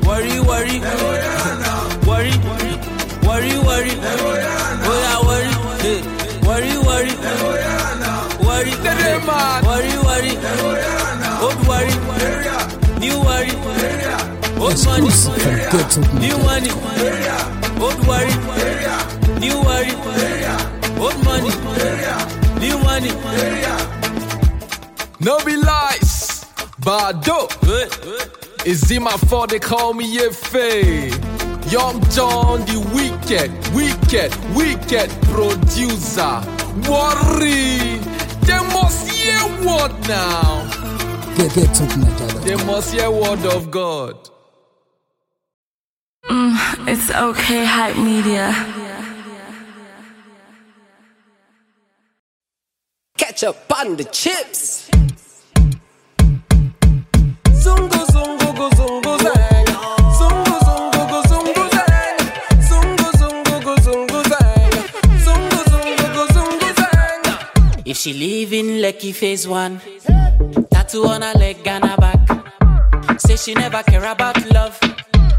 worry, 0.03 0.35
worry, 0.49 0.75
worry, 2.07 2.31
worry, 3.23 3.53
worry, 3.63 3.93
oh 4.85 4.95
yeah, 5.03 5.19
worry, 5.27 5.51
hey, 5.83 5.99
worry, 6.47 6.73
worry, 6.87 7.13
worry, 8.43 8.73
worry, 9.63 9.93
worry, 10.07 10.33
old 11.45 11.59
worry, 11.67 11.95
new 12.99 13.15
worry, 13.23 13.53
old 14.59 14.77
money, 14.85 15.07
Exclusive 15.07 15.35
from 15.41 15.55
Ghetto 15.71 16.01
new 16.19 16.35
Beat. 16.35 16.47
money, 16.47 16.71
old 17.79 17.99
worry, 18.07 18.35
new 19.39 19.57
worry, 19.63 19.93
old 20.99 21.17
money, 21.23 21.51
new 22.59 22.77
money. 22.83 23.11
No 25.21 25.39
be 25.45 25.55
lies, 25.55 26.22
Bado. 26.83 27.47
It's 28.65 28.91
in 28.91 29.03
my 29.03 29.11
fault 29.11 29.49
they 29.51 29.59
call 29.59 29.93
me 29.93 30.17
Efe. 30.17 31.11
Young 31.71 32.01
Jonn, 32.11 32.65
the 32.67 32.77
wicked, 32.93 33.49
wicked, 33.73 34.31
wicked 34.53 35.09
producer. 35.31 36.41
Worry, 36.89 37.99
they 38.45 38.61
must 38.73 39.09
hear 39.09 39.39
word 39.65 39.93
now. 40.07 40.67
Get, 41.37 41.53
get 41.55 41.73
to 41.75 41.97
Nigeria. 41.97 42.39
They 42.41 42.65
must 42.65 42.93
hear 42.93 43.09
word 43.09 43.45
of 43.45 43.71
God. 43.71 44.29
Mm, 46.25 46.87
it's 46.87 47.09
okay, 47.11 47.65
hype 47.65 47.97
media. 47.97 48.53
Ketchup 53.17 53.57
on 53.79 53.95
the 53.95 54.03
chips. 54.05 54.82
If 67.85 67.97
she 67.99 68.13
live 68.13 68.53
in 68.53 68.81
Lekki 68.81 69.13
phase 69.13 69.47
one, 69.47 69.79
tattoo 70.71 71.05
on 71.05 71.21
her 71.21 71.33
leg 71.37 71.67
and 71.67 71.85
her 71.85 71.97
back. 71.97 73.19
Say 73.19 73.35
she 73.35 73.53
never 73.53 73.83
care 73.83 74.05
about 74.11 74.43
love. 74.51 74.79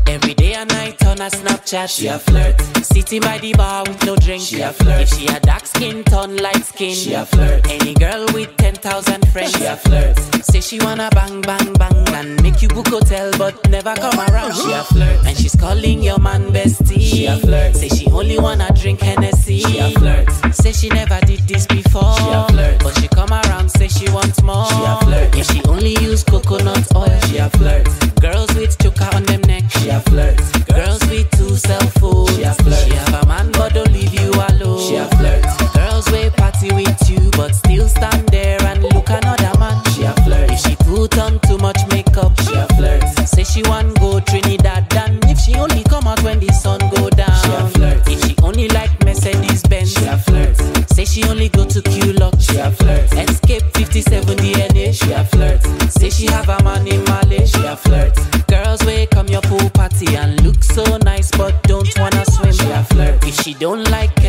Every 0.06 0.34
day 0.34 0.43
and 0.54 0.70
night 0.70 1.04
on 1.06 1.18
her 1.18 1.30
Snapchat, 1.30 1.88
she 1.88 2.06
a 2.06 2.18
flirt. 2.18 2.60
Sitting 2.84 3.20
by 3.20 3.38
the 3.38 3.52
bar 3.54 3.84
with 3.86 4.04
no 4.04 4.16
drink, 4.16 4.42
she 4.42 4.60
a 4.60 4.72
flirt. 4.72 5.00
If 5.02 5.08
she 5.08 5.26
a 5.26 5.40
dark 5.40 5.66
skin, 5.66 6.04
turn 6.04 6.36
light 6.36 6.64
skin, 6.64 6.94
she 6.94 7.14
a 7.14 7.24
flirt. 7.24 7.66
Any 7.70 7.94
girl 7.94 8.26
with 8.32 8.56
ten 8.56 8.74
thousand 8.74 9.26
friends, 9.28 9.52
she 9.56 9.64
a 9.64 9.76
flirt. 9.76 10.18
Say 10.44 10.60
she 10.60 10.78
wanna 10.80 11.08
bang 11.12 11.40
bang 11.40 11.72
bang 11.74 12.08
and 12.14 12.42
make 12.42 12.62
you 12.62 12.68
book 12.68 12.88
hotel, 12.88 13.30
but 13.38 13.68
never 13.70 13.94
come 13.94 14.18
around, 14.30 14.54
she 14.54 14.72
a 14.72 14.84
flirt. 14.84 15.26
And 15.26 15.36
she's 15.36 15.56
calling 15.56 16.02
your 16.02 16.18
man 16.18 16.50
bestie, 16.52 17.00
she 17.00 17.26
a 17.26 17.36
flirt. 17.38 17.74
Say 17.76 17.88
she 17.88 18.06
only 18.10 18.38
wanna 18.38 18.70
drink 18.74 19.00
Hennessy, 19.00 19.60
she 19.60 19.78
a 19.78 19.90
flirt. 19.90 20.30
Say 20.54 20.72
she 20.72 20.88
never 20.90 21.18
did 21.26 21.40
this 21.48 21.66
before, 21.66 22.16
she 22.18 22.28
a 22.28 22.46
flirt. 22.48 22.78
But 22.80 22.98
she 23.00 23.08
come 23.08 23.32
around, 23.32 23.70
say 23.70 23.88
she 23.88 24.10
wants 24.10 24.42
more, 24.42 24.66
she 24.66 24.84
a 24.84 24.98
flirt. 25.02 25.36
If 25.36 25.50
she 25.50 25.62
only 25.64 25.96
use 26.00 26.22
coconut 26.22 26.86
oil, 26.94 27.20
she 27.28 27.38
a 27.38 27.50
flirt. 27.50 27.88
Girls 28.20 28.54
with 28.54 28.78
choker 28.78 29.08
on 29.14 29.24
them 29.24 29.40
neck, 29.42 29.64
she 29.70 29.88
a 29.88 30.00
flirt. 30.00 30.40
Girls 30.68 31.00
be 31.08 31.24
too 31.36 31.56
self-focused. 31.56 32.36
She 32.36 32.42
a 32.42 32.54
flirt. 32.54 32.92
Have 32.92 33.22
a 33.22 33.26
man 33.26 33.50
but 33.52 33.74
don't 33.74 33.92
leave 33.92 34.14
you 34.14 34.30
alone. 34.32 34.80
She 34.80 34.96
a 34.96 35.06
flirts. 35.16 35.54
Girls 35.74 36.10
way 36.10 36.30
party 36.30 36.72
with 36.72 37.10
you 37.10 37.30
but 37.32 37.54
still 37.54 37.88
stand 37.88 38.28
there 38.28 38.60
and 38.62 38.82
look 38.82 39.08
another 39.10 39.58
man. 39.58 39.82
She 39.92 40.04
a 40.04 40.12
flirt. 40.24 40.50
If 40.50 40.60
she 40.60 40.76
put 40.76 41.18
on 41.18 41.38
too 41.40 41.58
much 41.58 41.80
makeup. 41.90 42.32
She 42.42 42.54
a 42.54 42.66
flirts. 42.76 43.30
Say 43.30 43.44
she 43.44 43.62
want 43.64 43.98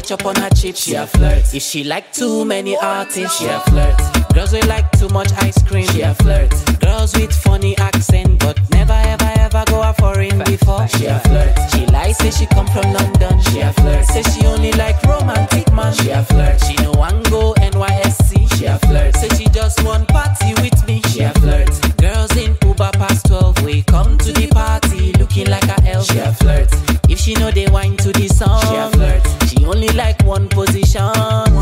like 0.05 0.19
ketchup 0.19 0.25
on 0.25 0.35
her 0.35 0.49
chips, 0.49 0.83
she 0.83 0.93
a 0.95 1.07
flirt. 1.07 1.53
If 1.53 1.63
she 1.63 1.83
like 1.83 2.11
too 2.13 2.45
many 2.45 2.77
artists, 2.77 3.39
she 3.39 3.45
a 3.45 3.59
flirt. 3.61 3.97
Girls 4.33 4.51
will 4.53 4.67
like 4.67 4.89
too 4.99 5.09
much 5.09 5.31
ice 5.37 5.61
cream, 5.63 5.85
she 5.87 6.01
a 6.01 6.13
flirt. 6.15 6.51
Girls 6.79 7.15
with 7.15 7.31
funny 7.33 7.77
accent 7.77 8.39
but 8.39 8.59
never 8.71 8.93
ever 8.93 9.31
ever 9.37 9.63
go 9.67 9.81
a 9.81 9.93
foreign 9.93 10.37
before, 10.39 10.87
she 10.87 11.05
a 11.05 11.19
flirt. 11.19 11.57
She 11.71 11.85
lies 11.87 12.17
say 12.17 12.31
she 12.31 12.45
come 12.47 12.67
from 12.67 12.91
London, 12.93 13.41
she 13.43 13.61
a 13.61 13.71
flirt. 13.73 14.05
Say 14.05 14.21
she 14.23 14.45
only 14.45 14.71
like 14.73 15.01
romantic 15.03 15.71
man, 15.73 15.93
she 15.93 16.09
a 16.09 16.23
flirt. 16.23 16.61
She 16.63 16.75
no 16.83 16.91
one 16.91 17.23
go 17.23 17.53
NYSC, 17.55 18.57
she 18.57 18.65
a 18.65 18.77
flirt. 18.79 19.15
Say 19.15 19.29
she 19.29 19.45
just 19.49 19.83
want 19.83 20.07
party 20.09 20.53
with 20.61 20.85
me, 20.87 21.01
she 21.09 21.21
a 21.21 21.31
flirt. 21.33 21.69
Girls 21.97 22.35
in 22.37 22.57
Uber 22.63 22.91
past 22.93 23.25
12 23.27 23.63
we 23.63 23.81
come 23.83 24.17
to 24.19 24.31
the 24.31 24.47
party 24.47 25.13
looking 25.13 25.49
like 25.49 25.67
a 25.67 25.87
elf, 25.87 26.05
she 26.07 26.19
a 26.19 26.33
flirt. 26.33 26.69
If 27.09 27.19
she 27.19 27.33
know 27.35 27.51
they 27.51 27.67
wine 27.67 27.97
to 27.97 28.11
the 28.11 28.27
song, 28.27 28.61
she 28.61 28.75
a 28.75 28.89
flirt. 28.89 29.34
Only 29.75 29.89
like 29.89 30.23
one 30.23 30.47
position. 30.47 31.01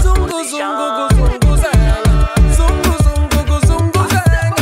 Zungu, 0.04 0.44
zungu, 0.46 0.86
go, 0.98 1.08
zungu, 1.18 1.58
zang. 1.58 2.04
Zungu, 2.58 2.94
zungu, 3.06 3.40
go, 3.48 3.58
zungu, 3.66 4.04
zang. 4.14 4.54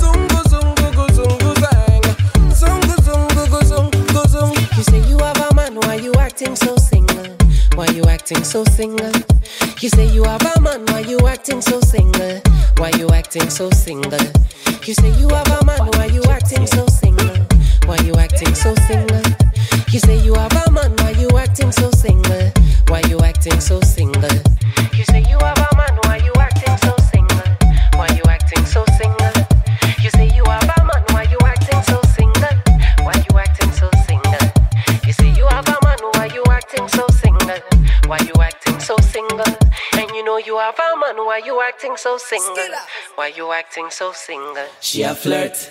Zungu, 0.00 0.38
zungu, 0.50 1.04
zungu, 1.14 1.54
zang. 1.62 2.02
Zungu, 2.50 2.94
zungu, 3.06 3.64
zungu, 3.64 4.12
go, 4.12 4.22
zungu. 4.26 4.76
You 4.76 4.82
say 4.82 4.98
you 5.08 5.18
have 5.18 5.38
a 5.38 5.54
man, 5.54 5.76
why 5.82 5.94
you 5.94 6.12
acting 6.14 6.56
so 6.56 6.74
single? 6.78 7.28
Why 7.76 7.86
you 7.94 8.02
acting 8.06 8.42
so 8.42 8.64
single? 8.64 9.12
You 9.80 9.88
say 9.88 10.06
you 10.06 10.24
have 10.24 10.42
a 10.56 10.60
man, 10.60 10.84
why 10.86 11.00
you 11.06 11.20
acting 11.28 11.60
so 11.60 11.80
single? 11.82 12.40
Why 12.78 12.90
you 12.98 13.08
acting 13.10 13.48
so 13.50 13.70
single? 13.70 14.18
You 14.82 14.94
say 14.94 15.10
you 15.20 15.28
have 15.28 15.46
a 15.46 15.64
man, 15.64 15.86
why 15.94 16.06
you 16.06 16.24
acting 16.24 16.66
so 16.66 16.84
single? 16.88 17.36
Why 17.86 17.98
you 17.98 18.16
acting 18.16 18.52
so 18.56 18.74
single? 18.88 19.45
You 19.96 20.00
say 20.00 20.18
you 20.18 20.34
have 20.34 20.52
a 20.52 20.70
man, 20.70 20.94
why 20.98 21.12
you 21.12 21.30
acting 21.38 21.72
so 21.72 21.90
single? 21.90 22.52
Why 22.88 23.00
you 23.08 23.18
acting 23.20 23.58
so 23.60 23.80
single? 23.80 24.28
You 24.92 25.04
say 25.04 25.20
you 25.20 25.38
have 25.38 25.56
a 25.56 25.74
man, 25.74 25.96
why 26.04 26.18
you 26.18 26.34
acting 26.36 26.76
so 26.84 26.94
single? 27.10 27.48
Why 27.94 28.08
you 28.08 28.22
acting 28.28 28.66
so 28.66 28.84
single? 28.98 29.32
You 30.02 30.10
say 30.10 30.28
you 30.36 30.44
have 30.44 30.68
a 30.76 30.84
man, 30.84 31.02
why 31.12 31.22
you 31.22 31.38
acting 31.46 31.80
so 31.84 31.98
single? 32.12 32.56
Why 33.06 33.14
you 33.24 33.38
acting 33.38 33.72
so 33.72 33.88
single? 34.06 34.46
You 35.06 35.14
say 35.14 35.30
you 35.30 35.46
have 35.46 35.66
a 35.66 35.78
man, 35.82 35.98
why 36.12 36.28
you 36.34 36.44
acting 36.50 36.86
so 36.88 37.06
single? 37.08 37.60
Why 38.04 38.18
you 38.18 38.34
acting 38.42 38.78
so 38.78 38.98
single? 38.98 39.56
And 39.94 40.10
you 40.10 40.22
know 40.22 40.36
you 40.36 40.58
have 40.58 40.78
a 40.78 41.00
man, 41.00 41.16
why 41.24 41.40
you 41.42 41.62
acting 41.62 41.96
so 41.96 42.18
single? 42.18 42.68
Why 43.14 43.28
you 43.28 43.50
acting 43.50 43.88
so 43.88 44.12
single? 44.12 44.66
She 44.78 45.04
a 45.04 45.14
flirt. 45.14 45.70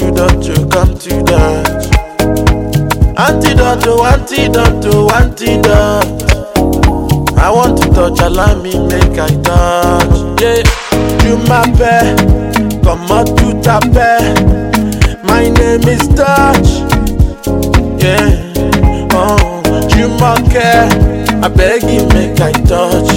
Dutch, 0.00 0.48
come 0.70 0.98
to 0.98 1.22
Dutch. 1.22 1.86
Antidote 3.16 3.80
to 3.84 4.02
antidote 4.02 4.82
to 4.82 5.08
antidote. 5.14 6.24
I 7.38 7.50
want 7.50 7.80
to 7.80 7.88
touch, 7.90 8.18
allow 8.20 8.60
me 8.60 8.72
make 8.88 9.16
I 9.18 9.28
touch. 9.42 10.40
Yeah, 10.42 10.62
you 11.24 11.36
my 11.46 11.62
pair, 11.78 12.16
come 12.82 13.08
out 13.12 13.28
to 13.38 13.54
taper. 13.62 14.18
My 15.22 15.48
name 15.48 15.86
is 15.86 16.08
Dutch. 16.08 16.82
Yeah, 18.02 18.52
oh, 19.12 19.62
you 19.96 20.08
my 20.18 20.34
care. 20.50 20.88
I 21.40 21.48
beg 21.48 21.84
you 21.84 22.04
make 22.08 22.40
I 22.40 22.50
touch. 22.50 23.12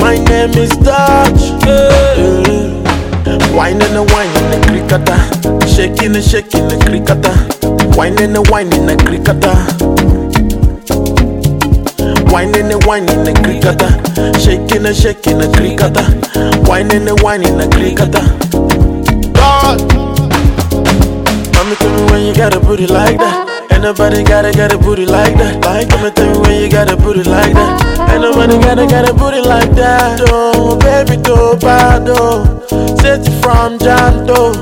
My 0.00 0.16
name 0.16 0.56
is 0.56 0.70
Dutch. 0.70 1.66
Yeah. 1.66 2.81
Wine 3.54 3.82
and 3.82 3.96
a 3.96 4.02
wine 4.02 4.32
in 4.40 4.50
the 4.50 4.58
cricketer. 4.66 5.18
Shaking 5.68 6.16
and 6.16 6.24
shaking 6.24 6.68
the 6.68 6.76
cricketer. 6.80 7.36
Wine 7.96 8.18
and 8.20 8.36
a 8.36 8.42
wine 8.50 8.72
in 8.72 8.86
the 8.86 8.96
cricketer. 8.96 9.54
Wine 12.32 12.54
and 12.56 12.72
a 12.72 12.78
wine 12.86 13.08
in 13.08 13.24
the 13.24 13.32
cricketer. 13.44 13.92
Shaking 14.40 14.86
and 14.86 14.96
shaking 14.96 15.38
the 15.38 15.48
cricketer. 15.52 16.06
Wine 16.68 16.90
and 16.92 17.08
a 17.08 17.14
wine 17.22 17.44
in 17.44 17.58
the 17.58 17.68
cricketer. 17.68 18.24
God. 19.32 19.80
Mommy 21.54 21.76
tell 21.76 21.92
me 21.92 22.10
when 22.10 22.26
you 22.26 22.34
got 22.34 22.54
a 22.56 22.60
booty 22.60 22.86
like 22.86 23.18
that. 23.18 23.68
Ain't 23.70 23.82
nobody 23.82 24.24
gotta 24.24 24.52
got 24.52 24.72
a 24.72 24.78
booty 24.78 25.06
like 25.06 25.36
that. 25.36 25.62
Like, 25.64 25.88
Mommy 25.90 26.10
tell 26.10 26.32
me 26.32 26.38
when 26.40 26.62
you 26.62 26.70
got 26.70 26.90
a 26.90 26.96
booty 26.96 27.22
like 27.22 27.52
that. 27.52 28.10
Ain't 28.10 28.22
nobody 28.22 28.58
gotta 28.58 28.86
got 28.86 29.08
a 29.08 29.12
booty 29.12 29.40
like 29.40 29.70
that. 29.76 30.20
Oh, 30.28 30.76
baby, 30.78 31.22
go 31.22 31.56
bad, 31.58 32.08
oh. 32.08 32.61
Set 33.00 33.24
from 33.42 33.78
Janto. 33.78 34.52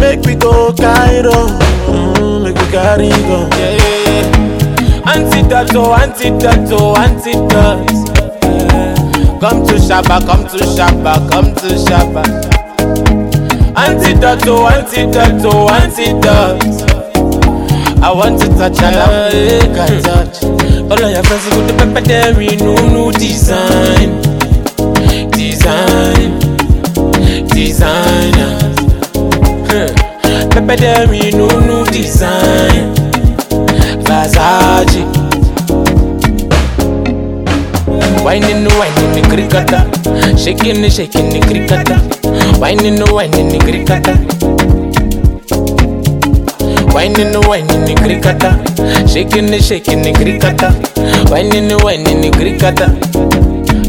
Make 0.00 0.24
me 0.26 0.34
go 0.34 0.72
Cairo. 0.72 1.46
Mm, 1.86 2.44
make 2.44 2.54
me 2.56 2.66
carry 2.70 3.08
go. 3.28 3.48
Yeah, 3.58 3.76
yeah, 3.76 4.08
yeah. 4.08 5.12
Antidote, 5.12 5.74
oh, 5.74 5.94
antidote, 5.94 6.72
oh, 6.72 6.96
antidote. 6.96 7.90
Come 9.40 9.66
to 9.66 9.74
Shabba, 9.74 10.24
come 10.24 10.44
to 10.46 10.58
Shabba, 10.64 11.14
come 11.30 11.54
to 11.56 11.68
Shabba. 11.74 12.22
Antidote, 13.76 14.46
oh, 14.46 14.68
antidote, 14.68 15.44
oh, 15.44 15.68
antidote. 15.70 16.92
I 18.02 18.10
want 18.12 18.40
to 18.42 18.48
touch 18.48 18.78
I 18.82 19.30
make 19.32 19.78
I 19.78 20.00
touch. 20.00 20.42
All 20.44 21.02
of 21.04 21.10
your 21.10 21.22
friends 21.22 21.44
with 21.56 21.66
the 21.68 21.74
pepper 21.78 22.00
there, 22.02 22.32
no 22.58 22.74
new 22.88 23.12
design, 23.12 24.01
Whining, 38.78 39.12
the 39.12 39.22
cricketer. 39.28 39.82
Shaking, 40.36 40.88
shaking, 40.90 41.28
the 41.28 41.40
cricketer. 41.40 41.98
Whining, 42.58 43.00
whining, 43.12 43.48
the 43.48 43.58
cricketer. 43.58 44.16
Whining, 46.92 47.34
whining, 47.48 47.84
the 47.84 47.94
cricketer. 47.94 48.52
Shaking, 49.06 49.52
shaking, 49.60 50.02
the 50.02 50.12
cricketer. 50.12 50.72
Whining, 51.30 51.70
whining, 51.82 52.20
the 52.20 52.30
cricketer. 52.30 52.90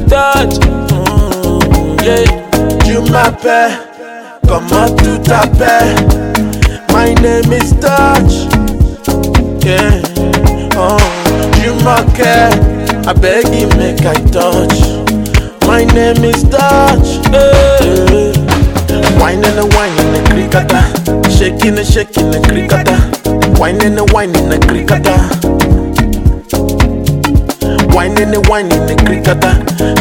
Touch. 0.09 0.59
Mm, 0.95 2.03
yeah, 2.03 2.43
pair. 3.41 4.39
Come 4.47 4.73
out 4.73 4.97
to 4.99 5.17
taper. 5.23 6.43
My 6.91 7.13
name 7.15 7.51
is 7.53 7.71
Touch. 7.79 8.47
Yeah, 9.65 10.01
oh, 10.75 10.99
you 11.63 11.73
my 11.83 12.03
care. 12.15 12.72
I 13.05 13.11
beg 13.11 13.47
you, 13.53 13.67
make 13.77 14.05
I 14.05 14.15
touch. 14.31 14.79
My 15.67 15.83
name 15.83 16.23
is 16.23 16.43
Touch. 16.43 17.19
Yeah. 17.31 18.31
Wine 19.19 19.43
and 19.43 19.59
a 19.59 19.65
wine 19.75 19.97
in 19.99 20.13
the 20.13 20.21
cricketer. 20.31 20.83
Shaking 21.29 21.77
and 21.77 21.87
shaking 21.87 22.31
the 22.31 22.39
cricketer. 22.47 22.99
Wine 23.59 23.81
and 23.83 23.99
a 23.99 24.05
wine 24.13 24.35
in 24.35 24.49
the 24.49 24.59
cricketer. 24.59 25.19
Wine 27.93 28.17
and 28.21 28.35
a 28.35 28.41
wine 28.49 28.71
in 28.71 28.85
the 28.87 28.95
cricketer. 28.95 29.53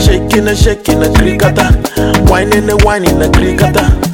Shaking 0.02 0.46
and 0.46 0.56
shaking 0.56 1.00
the 1.00 1.10
cricketer. 1.18 1.70
Wine 2.30 2.52
and 2.54 2.70
a 2.70 2.76
wine 2.84 3.04
in 3.04 3.18
the 3.18 3.30
cricketer. 3.30 4.11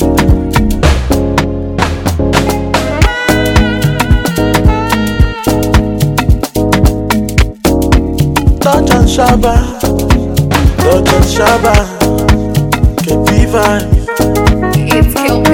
Shaba, 9.09 9.55
Dr. 10.85 11.21
Shaba, 11.33 11.75
KP 13.03 13.29
It's 14.87 15.15
KP 15.15 15.49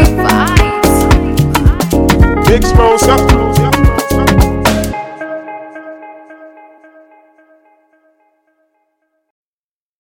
Big 2.49 2.65
Smalls. 2.65 3.03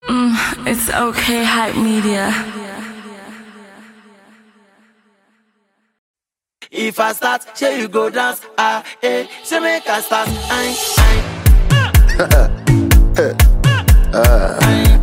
Mm, 0.08 0.34
it's 0.66 0.90
okay, 0.90 1.44
hype 1.44 1.76
media. 1.76 2.34
If 6.72 6.98
I 6.98 7.12
start, 7.12 7.56
say 7.56 7.80
you 7.80 7.88
go 7.88 8.10
dance. 8.10 8.40
Ah, 8.58 8.82
eh, 9.00 9.26
say 9.44 9.60
make 9.60 9.88
I 9.88 10.00
start. 10.00 10.28
Aye, 10.50 10.76
aye. 12.18 12.60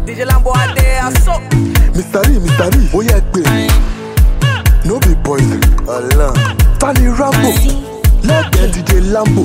DJ 0.06 0.26
Lambo 0.26 0.52
Ade, 0.54 1.16
so. 1.24 1.32
Mr. 1.96 2.22
Lee, 2.28 2.40
Mr. 2.40 2.68
Lee, 2.74 2.90
ó 2.94 3.02
yẹ 3.02 3.22
pé 3.32 3.42
no 4.86 5.00
be 5.00 5.16
poison. 5.24 5.60
Tani 6.80 7.08
Rambo, 7.18 7.52
lẹ́gbẹ̀ẹ́ 8.28 8.72
DJ 8.74 8.92
Lambo. 9.14 9.40